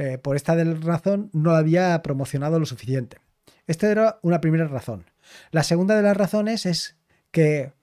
eh, 0.00 0.16
por 0.16 0.34
esta 0.34 0.54
razón, 0.54 1.28
no 1.34 1.50
lo 1.50 1.56
había 1.56 2.00
promocionado 2.00 2.58
lo 2.58 2.64
suficiente. 2.64 3.18
Esta 3.66 3.90
era 3.90 4.18
una 4.22 4.40
primera 4.40 4.66
razón. 4.66 5.04
La 5.50 5.62
segunda 5.62 5.94
de 5.94 6.00
las 6.00 6.16
razones 6.16 6.64
es 6.64 6.96
que 7.30 7.74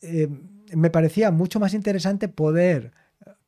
eh, 0.00 0.28
me 0.74 0.88
parecía 0.88 1.30
mucho 1.30 1.60
más 1.60 1.74
interesante 1.74 2.28
poder 2.28 2.92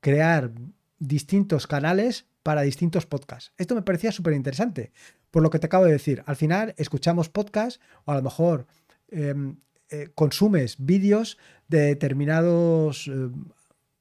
crear 0.01 0.51
distintos 0.99 1.67
canales 1.67 2.27
para 2.43 2.61
distintos 2.61 3.07
podcasts. 3.07 3.55
Esto 3.57 3.75
me 3.75 3.81
parecía 3.81 4.13
súper 4.13 4.35
interesante, 4.35 4.93
por 5.31 5.43
lo 5.43 5.49
que 5.49 5.59
te 5.59 5.67
acabo 5.67 5.87
de 5.87 5.93
decir. 5.93 6.23
Al 6.27 6.37
final 6.37 6.75
escuchamos 6.77 7.31
podcasts 7.31 7.81
o 8.05 8.13
a 8.13 8.17
lo 8.17 8.23
mejor 8.23 8.67
em, 9.09 9.57
eh, 9.89 10.11
consumes 10.15 10.77
vídeos 10.79 11.39
de 11.69 11.81
determinados, 11.81 13.11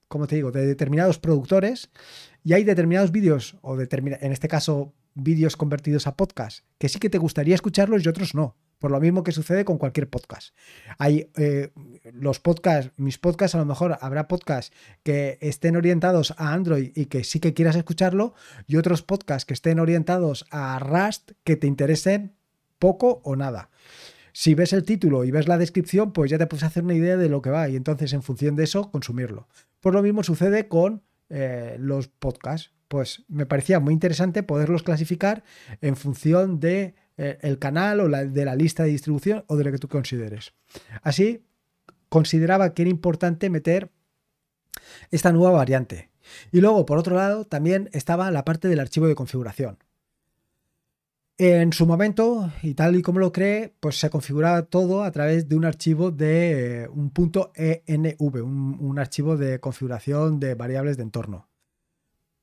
como 0.09 0.27
te 0.27 0.35
digo, 0.35 0.51
de 0.51 0.65
determinados 0.67 1.19
productores 1.19 1.89
y 2.43 2.53
hay 2.53 2.63
determinados 2.63 3.11
vídeos 3.11 3.57
o 3.61 3.79
en 3.79 4.31
este 4.31 4.47
caso 4.47 4.93
vídeos 5.15 5.55
convertidos 5.55 6.07
a 6.07 6.15
podcast 6.15 6.65
que 6.77 6.89
sí 6.89 6.99
que 6.99 7.09
te 7.09 7.17
gustaría 7.17 7.55
escucharlos 7.55 8.05
y 8.05 8.09
otros 8.09 8.35
no. 8.35 8.57
Por 8.79 8.91
lo 8.91 8.99
mismo 8.99 9.23
que 9.23 9.31
sucede 9.31 9.63
con 9.63 9.77
cualquier 9.77 10.09
podcast. 10.09 10.53
Hay 10.97 11.31
eh, 11.37 11.71
los 12.11 12.41
podcasts, 12.41 12.91
mis 12.97 13.17
podcasts, 13.17 13.55
a 13.55 13.59
lo 13.59 13.63
mejor 13.63 13.97
habrá 14.01 14.27
podcasts 14.27 14.75
que 15.03 15.37
estén 15.39 15.77
orientados 15.77 16.33
a 16.37 16.51
Android 16.51 16.91
y 16.93 17.05
que 17.05 17.23
sí 17.23 17.39
que 17.39 17.53
quieras 17.53 17.77
escucharlo, 17.77 18.33
y 18.67 18.75
otros 18.75 19.01
podcasts 19.01 19.45
que 19.45 19.53
estén 19.53 19.79
orientados 19.79 20.45
a 20.51 20.79
Rust 20.79 21.31
que 21.45 21.55
te 21.55 21.65
interesen 21.65 22.35
poco 22.77 23.21
o 23.23 23.37
nada. 23.37 23.69
Si 24.33 24.53
ves 24.53 24.73
el 24.73 24.83
título 24.83 25.23
y 25.23 25.31
ves 25.31 25.47
la 25.47 25.57
descripción, 25.57 26.11
pues 26.11 26.29
ya 26.29 26.37
te 26.37 26.47
puedes 26.47 26.65
hacer 26.65 26.83
una 26.83 26.95
idea 26.95 27.15
de 27.15 27.29
lo 27.29 27.41
que 27.41 27.51
va 27.51 27.69
y 27.69 27.77
entonces 27.77 28.11
en 28.11 28.21
función 28.21 28.57
de 28.57 28.65
eso 28.65 28.91
consumirlo. 28.91 29.47
Por 29.79 29.93
lo 29.93 30.03
mismo 30.03 30.23
sucede 30.23 30.67
con 30.67 31.03
eh, 31.35 31.77
los 31.79 32.07
podcasts 32.07 32.71
pues 32.87 33.23
me 33.27 33.47
parecía 33.47 33.79
muy 33.79 33.91
interesante 33.91 34.43
poderlos 34.43 34.83
clasificar 34.83 35.43
en 35.81 35.95
función 35.95 36.59
de 36.59 36.93
eh, 37.17 37.39
el 37.41 37.57
canal 37.57 38.01
o 38.01 38.07
de 38.07 38.45
la 38.45 38.55
lista 38.55 38.83
de 38.83 38.89
distribución 38.89 39.43
o 39.47 39.55
de 39.55 39.63
lo 39.63 39.71
que 39.71 39.79
tú 39.79 39.87
consideres. 39.87 40.53
Así, 41.01 41.43
consideraba 42.07 42.75
que 42.75 42.83
era 42.83 42.91
importante 42.91 43.49
meter 43.49 43.89
esta 45.09 45.31
nueva 45.31 45.57
variante. 45.57 46.11
Y 46.51 46.61
luego, 46.61 46.85
por 46.85 46.99
otro 46.99 47.15
lado, 47.15 47.45
también 47.45 47.89
estaba 47.93 48.29
la 48.29 48.45
parte 48.45 48.67
del 48.67 48.79
archivo 48.79 49.07
de 49.07 49.15
configuración. 49.15 49.79
En 51.37 51.73
su 51.73 51.87
momento, 51.87 52.51
y 52.61 52.75
tal 52.75 52.95
y 52.95 53.01
como 53.01 53.19
lo 53.19 53.31
cree, 53.31 53.73
pues 53.79 53.99
se 53.99 54.11
configuraba 54.11 54.63
todo 54.63 55.03
a 55.03 55.11
través 55.11 55.49
de 55.49 55.55
un 55.55 55.65
archivo 55.65 56.11
de 56.11 56.83
eh, 56.83 56.87
un 56.89 57.09
punto 57.09 57.51
.env, 57.55 58.43
un, 58.43 58.77
un 58.79 58.99
archivo 58.99 59.35
de 59.35 59.59
configuración 59.59 60.39
de 60.39 60.53
variables 60.53 60.95
de 60.97 61.03
entorno. 61.03 61.49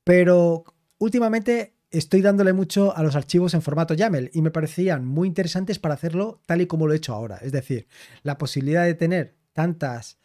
Pero 0.03 0.65
últimamente 0.97 1.75
estoy 1.89 2.21
dándole 2.21 2.53
mucho 2.53 2.95
a 2.95 3.03
los 3.03 3.15
archivos 3.15 3.53
en 3.53 3.61
formato 3.61 3.93
YAML 3.93 4.29
y 4.33 4.41
me 4.41 4.51
parecían 4.51 5.05
muy 5.05 5.27
interesantes 5.27 5.79
para 5.79 5.93
hacerlo 5.93 6.41
tal 6.45 6.61
y 6.61 6.67
como 6.67 6.87
lo 6.87 6.93
he 6.93 6.97
hecho 6.97 7.13
ahora. 7.13 7.37
Es 7.37 7.51
decir, 7.51 7.87
la 8.23 8.37
posibilidad 8.37 8.85
de 8.85 8.95
tener 8.95 9.35
tantas, 9.53 10.17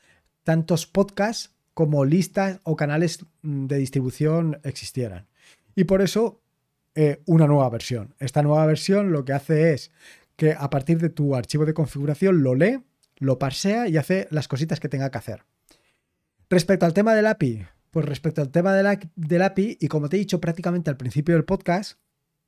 tantos 0.45 0.87
podcasts 0.87 1.55
como 1.75 2.05
listas 2.05 2.61
o 2.63 2.77
canales 2.77 3.27
mm, 3.43 3.67
de 3.67 3.79
distribución 3.79 4.61
existieran. 4.65 5.29
Y 5.75 5.85
por 5.85 6.01
eso 6.01 6.41
eh, 6.97 7.23
una 7.27 7.47
nueva 7.47 7.69
versión. 7.69 8.15
Esta 8.19 8.43
nueva 8.43 8.65
versión 8.65 9.13
lo 9.13 9.27
que 9.27 9.35
hace 9.35 9.75
es 9.75 9.93
que 10.35 10.55
a 10.59 10.71
partir 10.71 10.99
de 10.99 11.11
tu 11.11 11.37
archivo 11.37 11.67
de 11.67 11.75
configuración 11.75 12.43
lo 12.43 12.55
lee, 12.55 12.83
lo 13.19 13.39
parsea 13.39 13.87
y 13.87 13.99
hace 13.99 14.27
las 14.31 14.49
cositas 14.49 14.81
que 14.81 14.89
tenga 14.89 15.11
que 15.11 15.19
hacer. 15.19 15.45
Respecto 16.49 16.87
al 16.87 16.95
tema 16.95 17.15
del 17.15 17.27
API, 17.27 17.67
pues 17.91 18.07
respecto 18.07 18.41
al 18.41 18.51
tema 18.51 18.73
del 18.73 19.43
API, 19.43 19.77
y 19.79 19.89
como 19.89 20.09
te 20.09 20.17
he 20.17 20.21
dicho 20.21 20.41
prácticamente 20.41 20.89
al 20.89 20.97
principio 20.97 21.35
del 21.35 21.45
podcast, 21.45 21.99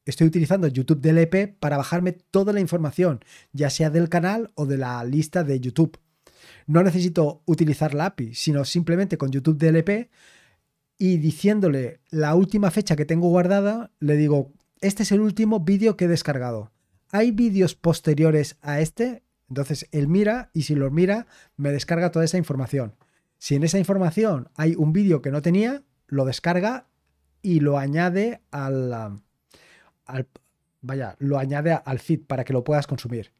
estoy 0.06 0.28
utilizando 0.28 0.66
YouTube 0.66 1.02
DLP 1.02 1.58
para 1.60 1.76
bajarme 1.76 2.12
toda 2.12 2.54
la 2.54 2.60
información, 2.60 3.20
ya 3.52 3.68
sea 3.68 3.90
del 3.90 4.08
canal 4.08 4.50
o 4.54 4.64
de 4.64 4.78
la 4.78 5.04
lista 5.04 5.44
de 5.44 5.60
YouTube. 5.60 5.98
No 6.66 6.82
necesito 6.82 7.42
utilizar 7.44 7.92
la 7.92 8.06
API, 8.06 8.34
sino 8.34 8.64
simplemente 8.64 9.18
con 9.18 9.30
YouTube 9.30 9.58
DLP 9.58 10.08
y 10.98 11.18
diciéndole 11.18 12.00
la 12.10 12.34
última 12.34 12.70
fecha 12.70 12.96
que 12.96 13.04
tengo 13.04 13.28
guardada, 13.28 13.92
le 14.00 14.16
digo, 14.16 14.52
este 14.80 15.04
es 15.04 15.12
el 15.12 15.20
último 15.20 15.60
vídeo 15.60 15.96
que 15.96 16.06
he 16.06 16.08
descargado. 16.08 16.72
¿Hay 17.10 17.30
vídeos 17.30 17.74
posteriores 17.74 18.58
a 18.60 18.80
este? 18.80 19.22
Entonces 19.48 19.88
él 19.92 20.08
mira 20.08 20.50
y 20.52 20.62
si 20.62 20.74
lo 20.74 20.90
mira 20.90 21.26
me 21.56 21.70
descarga 21.70 22.10
toda 22.10 22.24
esa 22.24 22.36
información. 22.36 22.94
Si 23.38 23.54
en 23.54 23.62
esa 23.62 23.78
información 23.78 24.48
hay 24.56 24.74
un 24.74 24.92
vídeo 24.92 25.22
que 25.22 25.30
no 25.30 25.40
tenía, 25.40 25.84
lo 26.08 26.24
descarga 26.24 26.88
y 27.40 27.60
lo 27.60 27.78
añade 27.78 28.42
al, 28.50 29.22
vaya, 30.82 31.16
lo 31.18 31.38
añade 31.38 31.72
al 31.72 31.98
feed 32.00 32.22
para 32.26 32.44
que 32.44 32.52
lo 32.52 32.64
puedas 32.64 32.86
consumir. 32.86 33.32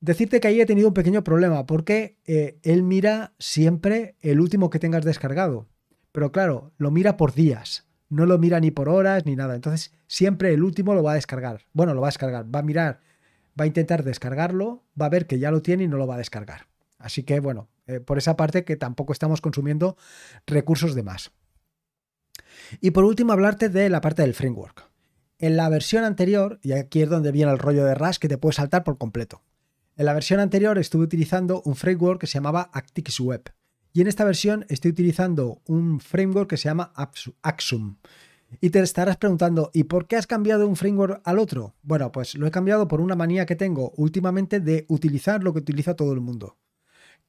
Decirte 0.00 0.38
que 0.38 0.48
ahí 0.48 0.60
he 0.60 0.66
tenido 0.66 0.88
un 0.88 0.94
pequeño 0.94 1.24
problema 1.24 1.66
porque 1.66 2.18
eh, 2.26 2.58
él 2.62 2.82
mira 2.82 3.32
siempre 3.38 4.16
el 4.20 4.38
último 4.40 4.70
que 4.70 4.78
tengas 4.78 5.04
descargado. 5.04 5.66
Pero 6.18 6.32
claro, 6.32 6.72
lo 6.78 6.90
mira 6.90 7.16
por 7.16 7.32
días, 7.32 7.86
no 8.08 8.26
lo 8.26 8.38
mira 8.38 8.58
ni 8.58 8.72
por 8.72 8.88
horas 8.88 9.24
ni 9.24 9.36
nada. 9.36 9.54
Entonces, 9.54 9.92
siempre 10.08 10.52
el 10.52 10.64
último 10.64 10.92
lo 10.92 11.04
va 11.04 11.12
a 11.12 11.14
descargar. 11.14 11.60
Bueno, 11.72 11.94
lo 11.94 12.00
va 12.00 12.08
a 12.08 12.10
descargar, 12.10 12.52
va 12.52 12.58
a 12.58 12.62
mirar, 12.64 12.98
va 13.50 13.62
a 13.62 13.66
intentar 13.68 14.02
descargarlo, 14.02 14.82
va 15.00 15.06
a 15.06 15.10
ver 15.10 15.28
que 15.28 15.38
ya 15.38 15.52
lo 15.52 15.62
tiene 15.62 15.84
y 15.84 15.86
no 15.86 15.96
lo 15.96 16.08
va 16.08 16.16
a 16.16 16.18
descargar. 16.18 16.66
Así 16.98 17.22
que, 17.22 17.38
bueno, 17.38 17.68
eh, 17.86 18.00
por 18.00 18.18
esa 18.18 18.36
parte 18.36 18.64
que 18.64 18.74
tampoco 18.74 19.12
estamos 19.12 19.40
consumiendo 19.40 19.96
recursos 20.44 20.96
de 20.96 21.04
más. 21.04 21.30
Y 22.80 22.90
por 22.90 23.04
último, 23.04 23.32
hablarte 23.32 23.68
de 23.68 23.88
la 23.88 24.00
parte 24.00 24.22
del 24.22 24.34
framework. 24.34 24.90
En 25.38 25.56
la 25.56 25.68
versión 25.68 26.02
anterior, 26.02 26.58
y 26.64 26.72
aquí 26.72 27.00
es 27.00 27.08
donde 27.08 27.30
viene 27.30 27.52
el 27.52 27.60
rollo 27.60 27.84
de 27.84 27.94
RAS 27.94 28.18
que 28.18 28.26
te 28.26 28.38
puede 28.38 28.54
saltar 28.54 28.82
por 28.82 28.98
completo. 28.98 29.40
En 29.94 30.06
la 30.06 30.14
versión 30.14 30.40
anterior 30.40 30.78
estuve 30.78 31.04
utilizando 31.04 31.62
un 31.64 31.76
framework 31.76 32.20
que 32.20 32.26
se 32.26 32.38
llamaba 32.38 32.70
ActiveWeb. 32.72 33.52
Y 33.92 34.00
en 34.00 34.06
esta 34.06 34.24
versión 34.24 34.64
estoy 34.68 34.90
utilizando 34.90 35.60
un 35.66 36.00
framework 36.00 36.50
que 36.50 36.56
se 36.56 36.68
llama 36.68 36.92
Axum. 37.42 37.96
Y 38.60 38.70
te 38.70 38.80
estarás 38.80 39.18
preguntando, 39.18 39.70
¿y 39.74 39.84
por 39.84 40.06
qué 40.06 40.16
has 40.16 40.26
cambiado 40.26 40.66
un 40.66 40.76
framework 40.76 41.20
al 41.24 41.38
otro? 41.38 41.74
Bueno, 41.82 42.12
pues 42.12 42.34
lo 42.34 42.46
he 42.46 42.50
cambiado 42.50 42.88
por 42.88 43.00
una 43.00 43.14
manía 43.14 43.44
que 43.44 43.56
tengo 43.56 43.92
últimamente 43.96 44.60
de 44.60 44.86
utilizar 44.88 45.42
lo 45.42 45.52
que 45.52 45.58
utiliza 45.58 45.96
todo 45.96 46.12
el 46.12 46.20
mundo. 46.20 46.56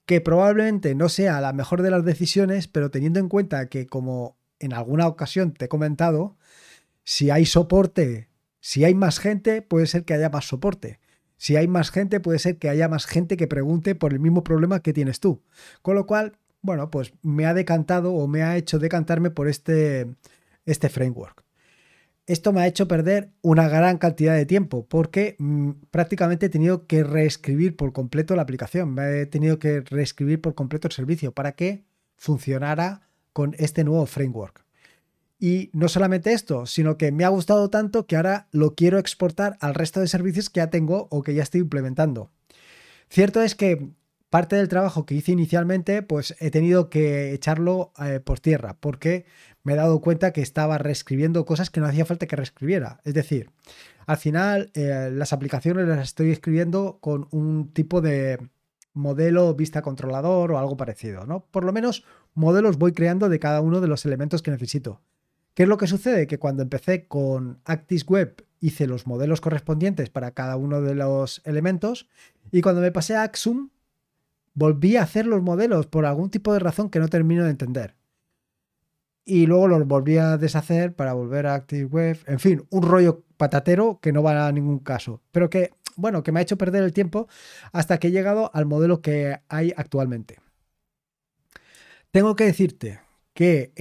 Que 0.05 0.21
probablemente 0.21 0.95
no 0.95 1.09
sea 1.09 1.41
la 1.41 1.53
mejor 1.53 1.81
de 1.81 1.91
las 1.91 2.05
decisiones, 2.05 2.67
pero 2.67 2.89
teniendo 2.89 3.19
en 3.19 3.29
cuenta 3.29 3.67
que 3.67 3.85
como 3.85 4.37
en 4.59 4.73
alguna 4.73 5.07
ocasión 5.07 5.53
te 5.53 5.65
he 5.65 5.69
comentado, 5.69 6.37
si 7.03 7.29
hay 7.31 7.45
soporte, 7.45 8.29
si 8.61 8.85
hay 8.85 8.95
más 8.95 9.19
gente, 9.19 9.61
puede 9.61 9.87
ser 9.87 10.05
que 10.05 10.13
haya 10.13 10.29
más 10.29 10.45
soporte. 10.45 10.99
Si 11.37 11.55
hay 11.55 11.67
más 11.67 11.91
gente, 11.91 12.19
puede 12.19 12.39
ser 12.39 12.57
que 12.57 12.69
haya 12.69 12.89
más 12.89 13.05
gente 13.05 13.37
que 13.37 13.47
pregunte 13.47 13.95
por 13.95 14.13
el 14.13 14.19
mismo 14.19 14.43
problema 14.43 14.81
que 14.81 14.93
tienes 14.93 15.19
tú. 15.19 15.41
Con 15.81 15.95
lo 15.95 16.05
cual, 16.05 16.37
bueno, 16.61 16.91
pues 16.91 17.13
me 17.21 17.45
ha 17.45 17.53
decantado 17.53 18.13
o 18.13 18.27
me 18.27 18.43
ha 18.43 18.57
hecho 18.57 18.79
decantarme 18.79 19.31
por 19.31 19.47
este, 19.47 20.07
este 20.65 20.89
framework. 20.89 21.43
Esto 22.25 22.53
me 22.53 22.61
ha 22.61 22.67
hecho 22.67 22.87
perder 22.87 23.31
una 23.41 23.67
gran 23.67 23.97
cantidad 23.97 24.35
de 24.35 24.45
tiempo 24.45 24.85
porque 24.87 25.35
mm, 25.39 25.71
prácticamente 25.89 26.45
he 26.45 26.49
tenido 26.49 26.85
que 26.85 27.03
reescribir 27.03 27.75
por 27.75 27.91
completo 27.91 28.35
la 28.35 28.43
aplicación, 28.43 28.93
me 28.93 29.21
he 29.21 29.25
tenido 29.25 29.57
que 29.57 29.81
reescribir 29.81 30.39
por 30.39 30.53
completo 30.53 30.87
el 30.87 30.93
servicio 30.93 31.31
para 31.31 31.53
que 31.53 31.85
funcionara 32.17 33.01
con 33.33 33.55
este 33.57 33.83
nuevo 33.83 34.05
framework. 34.05 34.63
Y 35.39 35.69
no 35.71 35.87
solamente 35.87 36.33
esto, 36.33 36.65
sino 36.65 36.97
que 36.97 37.11
me 37.13 37.23
ha 37.23 37.29
gustado 37.29 37.69
tanto 37.69 38.05
que 38.05 38.17
ahora 38.17 38.47
lo 38.51 38.75
quiero 38.75 38.99
exportar 38.99 39.57
al 39.61 39.73
resto 39.73 40.01
de 40.01 40.07
servicios 40.07 40.49
que 40.49 40.59
ya 40.59 40.69
tengo 40.69 41.07
o 41.09 41.23
que 41.23 41.33
ya 41.33 41.43
estoy 41.43 41.61
implementando. 41.61 42.29
Cierto 43.09 43.41
es 43.41 43.55
que 43.55 43.89
parte 44.29 44.55
del 44.55 44.67
trabajo 44.67 45.05
que 45.05 45.15
hice 45.15 45.31
inicialmente, 45.31 46.01
pues 46.01 46.35
he 46.39 46.51
tenido 46.51 46.89
que 46.89 47.33
echarlo 47.33 47.91
eh, 48.03 48.19
por 48.19 48.39
tierra, 48.39 48.77
porque 48.79 49.25
me 49.63 49.73
he 49.73 49.75
dado 49.75 50.01
cuenta 50.01 50.31
que 50.31 50.41
estaba 50.41 50.77
reescribiendo 50.77 51.45
cosas 51.45 51.69
que 51.69 51.79
no 51.79 51.87
hacía 51.87 52.05
falta 52.05 52.27
que 52.27 52.35
reescribiera. 52.35 53.01
Es 53.03 53.13
decir, 53.13 53.51
al 54.05 54.17
final 54.17 54.71
eh, 54.73 55.09
las 55.11 55.33
aplicaciones 55.33 55.87
las 55.87 55.99
estoy 55.99 56.31
escribiendo 56.31 56.99
con 57.01 57.27
un 57.31 57.71
tipo 57.73 58.01
de 58.01 58.39
modelo 58.93 59.53
vista 59.55 59.81
controlador 59.81 60.51
o 60.51 60.59
algo 60.59 60.77
parecido, 60.77 61.25
¿no? 61.25 61.45
Por 61.51 61.63
lo 61.63 61.73
menos 61.73 62.03
modelos 62.33 62.77
voy 62.77 62.93
creando 62.93 63.29
de 63.29 63.39
cada 63.39 63.61
uno 63.61 63.81
de 63.81 63.87
los 63.87 64.05
elementos 64.05 64.41
que 64.41 64.51
necesito. 64.51 65.01
¿Qué 65.53 65.63
es 65.63 65.69
lo 65.69 65.77
que 65.77 65.87
sucede? 65.87 66.27
Que 66.27 66.39
cuando 66.39 66.63
empecé 66.63 67.07
con 67.07 67.59
ActiveWeb 67.65 68.45
hice 68.61 68.87
los 68.87 69.07
modelos 69.07 69.41
correspondientes 69.41 70.09
para 70.09 70.31
cada 70.31 70.55
uno 70.55 70.81
de 70.81 70.95
los 70.95 71.41
elementos 71.45 72.07
y 72.51 72.61
cuando 72.61 72.81
me 72.81 72.91
pasé 72.91 73.15
a 73.15 73.23
Axum 73.23 73.69
volví 74.53 74.97
a 74.97 75.03
hacer 75.03 75.25
los 75.25 75.41
modelos 75.41 75.87
por 75.87 76.05
algún 76.05 76.29
tipo 76.29 76.53
de 76.53 76.59
razón 76.59 76.89
que 76.89 76.99
no 76.99 77.07
termino 77.07 77.43
de 77.43 77.51
entender. 77.51 77.95
Y 79.25 79.45
luego 79.45 79.67
los 79.67 79.85
volví 79.87 80.17
a 80.17 80.37
deshacer 80.37 80.95
para 80.95 81.13
volver 81.13 81.47
a 81.47 81.55
ActiveWeb. 81.55 82.17
En 82.25 82.39
fin, 82.39 82.65
un 82.69 82.83
rollo 82.83 83.23
patatero 83.37 83.99
que 84.01 84.11
no 84.11 84.23
va 84.23 84.47
a 84.47 84.51
ningún 84.51 84.79
caso. 84.79 85.21
Pero 85.31 85.49
que, 85.49 85.71
bueno, 85.95 86.23
que 86.23 86.31
me 86.31 86.39
ha 86.39 86.43
hecho 86.43 86.57
perder 86.57 86.83
el 86.83 86.93
tiempo 86.93 87.27
hasta 87.71 87.99
que 87.99 88.07
he 88.07 88.11
llegado 88.11 88.49
al 88.53 88.65
modelo 88.65 89.01
que 89.01 89.39
hay 89.47 89.73
actualmente. 89.77 90.39
Tengo 92.11 92.35
que 92.35 92.45
decirte 92.45 93.01
que 93.33 93.71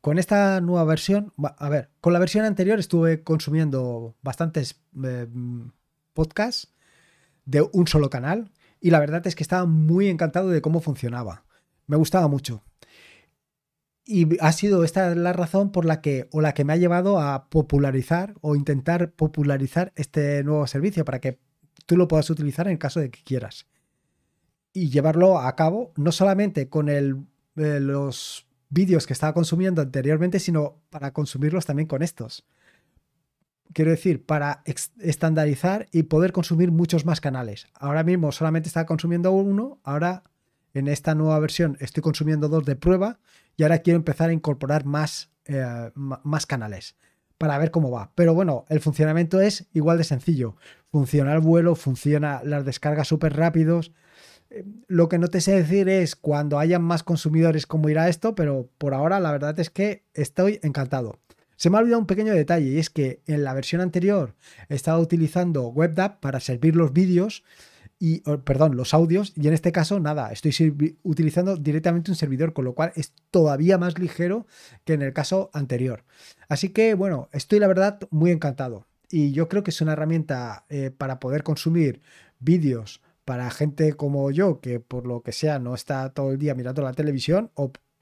con 0.00 0.18
esta 0.18 0.60
nueva 0.60 0.84
versión, 0.84 1.32
a 1.36 1.68
ver, 1.68 1.90
con 2.00 2.12
la 2.12 2.18
versión 2.18 2.44
anterior 2.44 2.78
estuve 2.78 3.22
consumiendo 3.22 4.14
bastantes 4.22 4.80
eh, 5.04 5.26
podcasts 6.14 6.72
de 7.44 7.68
un 7.72 7.86
solo 7.86 8.08
canal 8.08 8.50
y 8.82 8.90
la 8.90 8.98
verdad 8.98 9.24
es 9.26 9.36
que 9.36 9.44
estaba 9.44 9.64
muy 9.64 10.08
encantado 10.08 10.50
de 10.50 10.60
cómo 10.60 10.80
funcionaba. 10.80 11.44
Me 11.86 11.96
gustaba 11.96 12.26
mucho. 12.26 12.64
Y 14.04 14.36
ha 14.40 14.50
sido 14.50 14.82
esta 14.82 15.14
la 15.14 15.32
razón 15.32 15.70
por 15.70 15.84
la 15.84 16.00
que, 16.00 16.28
o 16.32 16.40
la 16.40 16.52
que 16.52 16.64
me 16.64 16.72
ha 16.72 16.76
llevado 16.76 17.20
a 17.20 17.48
popularizar 17.48 18.34
o 18.40 18.56
intentar 18.56 19.12
popularizar 19.12 19.92
este 19.94 20.42
nuevo 20.42 20.66
servicio 20.66 21.04
para 21.04 21.20
que 21.20 21.38
tú 21.86 21.96
lo 21.96 22.08
puedas 22.08 22.28
utilizar 22.28 22.66
en 22.66 22.76
caso 22.76 22.98
de 22.98 23.10
que 23.10 23.22
quieras. 23.22 23.68
Y 24.72 24.90
llevarlo 24.90 25.38
a 25.38 25.54
cabo 25.54 25.92
no 25.96 26.10
solamente 26.10 26.68
con 26.68 26.88
el, 26.88 27.24
eh, 27.54 27.78
los 27.78 28.48
vídeos 28.68 29.06
que 29.06 29.12
estaba 29.12 29.32
consumiendo 29.32 29.80
anteriormente, 29.80 30.40
sino 30.40 30.82
para 30.90 31.12
consumirlos 31.12 31.66
también 31.66 31.86
con 31.86 32.02
estos 32.02 32.44
quiero 33.72 33.90
decir, 33.90 34.24
para 34.24 34.62
estandarizar 35.00 35.88
y 35.92 36.04
poder 36.04 36.32
consumir 36.32 36.70
muchos 36.70 37.04
más 37.04 37.20
canales. 37.20 37.66
Ahora 37.74 38.02
mismo 38.02 38.32
solamente 38.32 38.68
estaba 38.68 38.86
consumiendo 38.86 39.32
uno, 39.32 39.80
ahora 39.84 40.24
en 40.74 40.88
esta 40.88 41.14
nueva 41.14 41.38
versión 41.38 41.76
estoy 41.80 42.02
consumiendo 42.02 42.48
dos 42.48 42.64
de 42.64 42.76
prueba 42.76 43.18
y 43.56 43.62
ahora 43.62 43.78
quiero 43.78 43.96
empezar 43.96 44.30
a 44.30 44.32
incorporar 44.32 44.84
más, 44.84 45.30
eh, 45.44 45.90
más 45.94 46.46
canales 46.46 46.96
para 47.42 47.58
ver 47.58 47.70
cómo 47.70 47.90
va. 47.90 48.12
Pero 48.14 48.34
bueno, 48.34 48.64
el 48.68 48.80
funcionamiento 48.80 49.40
es 49.40 49.66
igual 49.72 49.98
de 49.98 50.04
sencillo. 50.04 50.56
Funciona 50.92 51.34
el 51.34 51.40
vuelo, 51.40 51.74
funciona 51.74 52.40
las 52.44 52.64
descargas 52.64 53.08
súper 53.08 53.36
rápidos. 53.36 53.92
Eh, 54.50 54.64
lo 54.86 55.08
que 55.08 55.18
no 55.18 55.26
te 55.28 55.40
sé 55.40 55.52
decir 55.52 55.88
es 55.88 56.14
cuando 56.14 56.58
hayan 56.58 56.82
más 56.82 57.02
consumidores 57.02 57.66
cómo 57.66 57.88
irá 57.88 58.08
esto, 58.08 58.34
pero 58.34 58.70
por 58.78 58.94
ahora 58.94 59.18
la 59.18 59.32
verdad 59.32 59.58
es 59.58 59.70
que 59.70 60.04
estoy 60.14 60.60
encantado. 60.62 61.18
Se 61.62 61.70
me 61.70 61.76
ha 61.76 61.80
olvidado 61.80 62.00
un 62.00 62.08
pequeño 62.08 62.34
detalle 62.34 62.70
y 62.70 62.78
es 62.80 62.90
que 62.90 63.22
en 63.28 63.44
la 63.44 63.54
versión 63.54 63.80
anterior 63.82 64.34
estaba 64.68 64.98
utilizando 64.98 65.68
WebDAV 65.68 66.18
para 66.18 66.40
servir 66.40 66.74
los 66.74 66.92
vídeos 66.92 67.44
y, 68.00 68.18
perdón, 68.38 68.74
los 68.74 68.94
audios, 68.94 69.32
y 69.36 69.46
en 69.46 69.54
este 69.54 69.70
caso, 69.70 70.00
nada, 70.00 70.32
estoy 70.32 70.98
utilizando 71.04 71.56
directamente 71.56 72.10
un 72.10 72.16
servidor, 72.16 72.52
con 72.52 72.64
lo 72.64 72.74
cual 72.74 72.92
es 72.96 73.14
todavía 73.30 73.78
más 73.78 73.96
ligero 74.00 74.48
que 74.84 74.94
en 74.94 75.02
el 75.02 75.12
caso 75.12 75.50
anterior. 75.52 76.02
Así 76.48 76.70
que, 76.70 76.94
bueno, 76.94 77.28
estoy 77.30 77.60
la 77.60 77.68
verdad 77.68 78.00
muy 78.10 78.32
encantado. 78.32 78.88
Y 79.08 79.30
yo 79.30 79.48
creo 79.48 79.62
que 79.62 79.70
es 79.70 79.80
una 79.80 79.92
herramienta 79.92 80.66
eh, 80.68 80.90
para 80.90 81.20
poder 81.20 81.44
consumir 81.44 82.02
vídeos 82.40 83.02
para 83.24 83.48
gente 83.52 83.92
como 83.92 84.28
yo, 84.32 84.60
que 84.60 84.80
por 84.80 85.06
lo 85.06 85.22
que 85.22 85.30
sea 85.30 85.60
no 85.60 85.76
está 85.76 86.12
todo 86.12 86.32
el 86.32 86.38
día 86.38 86.56
mirando 86.56 86.82
la 86.82 86.92
televisión 86.92 87.52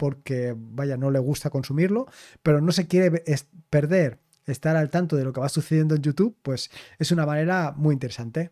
porque, 0.01 0.55
vaya, 0.57 0.97
no 0.97 1.11
le 1.11 1.19
gusta 1.19 1.51
consumirlo, 1.51 2.07
pero 2.43 2.63
no 2.63 2.73
se 2.73 2.87
quiere 2.87 3.23
perder 3.69 4.19
estar 4.47 4.75
al 4.75 4.89
tanto 4.89 5.15
de 5.15 5.25
lo 5.25 5.35
que 5.35 5.43
va 5.43 5.51
sucediendo 5.51 5.95
en 5.95 6.01
YouTube, 6.01 6.35
pues 6.41 6.71
es 6.99 7.13
una 7.13 7.27
manera 7.27 7.75
muy 7.77 7.93
interesante. 7.93 8.51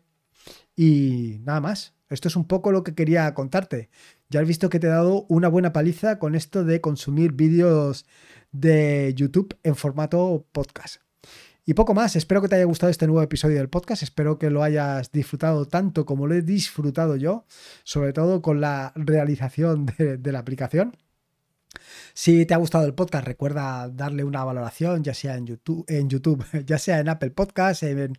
Y 0.75 1.41
nada 1.43 1.59
más. 1.59 1.95
Esto 2.07 2.27
es 2.27 2.35
un 2.35 2.45
poco 2.45 2.71
lo 2.71 2.83
que 2.83 2.93
quería 2.93 3.33
contarte. 3.33 3.89
Ya 4.29 4.41
has 4.41 4.47
visto 4.47 4.69
que 4.69 4.79
te 4.79 4.85
he 4.85 4.91
dado 4.91 5.25
una 5.27 5.47
buena 5.47 5.73
paliza 5.73 6.19
con 6.19 6.35
esto 6.35 6.63
de 6.63 6.81
consumir 6.81 7.33
vídeos 7.33 8.05
de 8.51 9.13
YouTube 9.15 9.57
en 9.63 9.75
formato 9.75 10.45
podcast. 10.51 11.01
Y 11.65 11.73
poco 11.73 11.95
más, 11.95 12.15
espero 12.15 12.43
que 12.43 12.47
te 12.47 12.55
haya 12.55 12.65
gustado 12.65 12.91
este 12.91 13.07
nuevo 13.07 13.23
episodio 13.23 13.57
del 13.57 13.69
podcast, 13.69 14.03
espero 14.03 14.37
que 14.37 14.51
lo 14.51 14.61
hayas 14.63 15.11
disfrutado 15.11 15.65
tanto 15.67 16.05
como 16.05 16.27
lo 16.27 16.35
he 16.35 16.41
disfrutado 16.43 17.15
yo, 17.15 17.45
sobre 17.83 18.13
todo 18.13 18.41
con 18.41 18.61
la 18.61 18.91
realización 18.95 19.87
de, 19.97 20.17
de 20.17 20.31
la 20.31 20.39
aplicación. 20.39 20.95
Si 22.21 22.45
te 22.45 22.53
ha 22.53 22.57
gustado 22.57 22.85
el 22.85 22.93
podcast, 22.93 23.25
recuerda 23.25 23.87
darle 23.87 24.25
una 24.25 24.43
valoración, 24.43 25.05
ya 25.05 25.13
sea 25.13 25.37
en 25.37 25.45
YouTube, 25.45 26.45
ya 26.65 26.77
sea 26.77 26.99
en 26.99 27.07
Apple 27.07 27.29
Podcasts, 27.29 27.83
en 27.83 28.17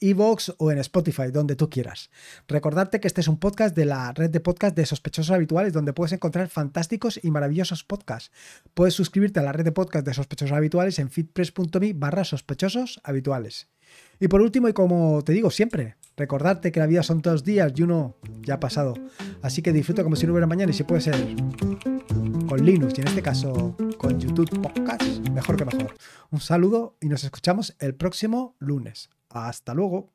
Evox 0.00 0.54
o 0.56 0.72
en 0.72 0.78
Spotify, 0.78 1.30
donde 1.30 1.54
tú 1.54 1.68
quieras. 1.68 2.08
Recordarte 2.48 3.00
que 3.00 3.08
este 3.08 3.20
es 3.20 3.28
un 3.28 3.38
podcast 3.38 3.76
de 3.76 3.84
la 3.84 4.12
red 4.12 4.30
de 4.30 4.40
podcast 4.40 4.74
de 4.74 4.86
sospechosos 4.86 5.30
habituales, 5.30 5.74
donde 5.74 5.92
puedes 5.92 6.12
encontrar 6.12 6.48
fantásticos 6.48 7.20
y 7.22 7.30
maravillosos 7.30 7.84
podcasts. 7.84 8.32
Puedes 8.72 8.94
suscribirte 8.94 9.40
a 9.40 9.42
la 9.42 9.52
red 9.52 9.66
de 9.66 9.72
podcast 9.72 10.06
de 10.06 10.14
sospechosos 10.14 10.56
habituales 10.56 10.98
en 10.98 11.10
fitpress.me 11.10 11.92
barra 11.92 12.22
habituales. 13.04 13.68
Y 14.20 14.28
por 14.28 14.40
último, 14.40 14.70
y 14.70 14.72
como 14.72 15.22
te 15.22 15.32
digo 15.34 15.50
siempre, 15.50 15.96
recordarte 16.16 16.72
que 16.72 16.80
la 16.80 16.86
vida 16.86 17.02
son 17.02 17.20
dos 17.20 17.44
días 17.44 17.74
y 17.76 17.82
uno 17.82 18.16
ya 18.40 18.54
ha 18.54 18.60
pasado. 18.60 18.94
Así 19.42 19.60
que 19.60 19.74
disfruta 19.74 20.02
como 20.02 20.16
si 20.16 20.26
no 20.26 20.32
hubiera 20.32 20.46
mañana 20.46 20.70
y 20.70 20.74
si 20.74 20.84
puede 20.84 21.02
ser 21.02 21.16
con 22.52 22.66
Linux 22.66 22.92
y 22.98 23.00
en 23.00 23.08
este 23.08 23.22
caso 23.22 23.74
con 23.96 24.20
YouTube 24.20 24.60
Podcast, 24.60 25.26
mejor 25.30 25.56
que 25.56 25.64
mejor. 25.64 25.96
Un 26.30 26.38
saludo 26.38 26.98
y 27.00 27.08
nos 27.08 27.24
escuchamos 27.24 27.74
el 27.78 27.94
próximo 27.94 28.56
lunes. 28.58 29.08
Hasta 29.30 29.72
luego. 29.72 30.12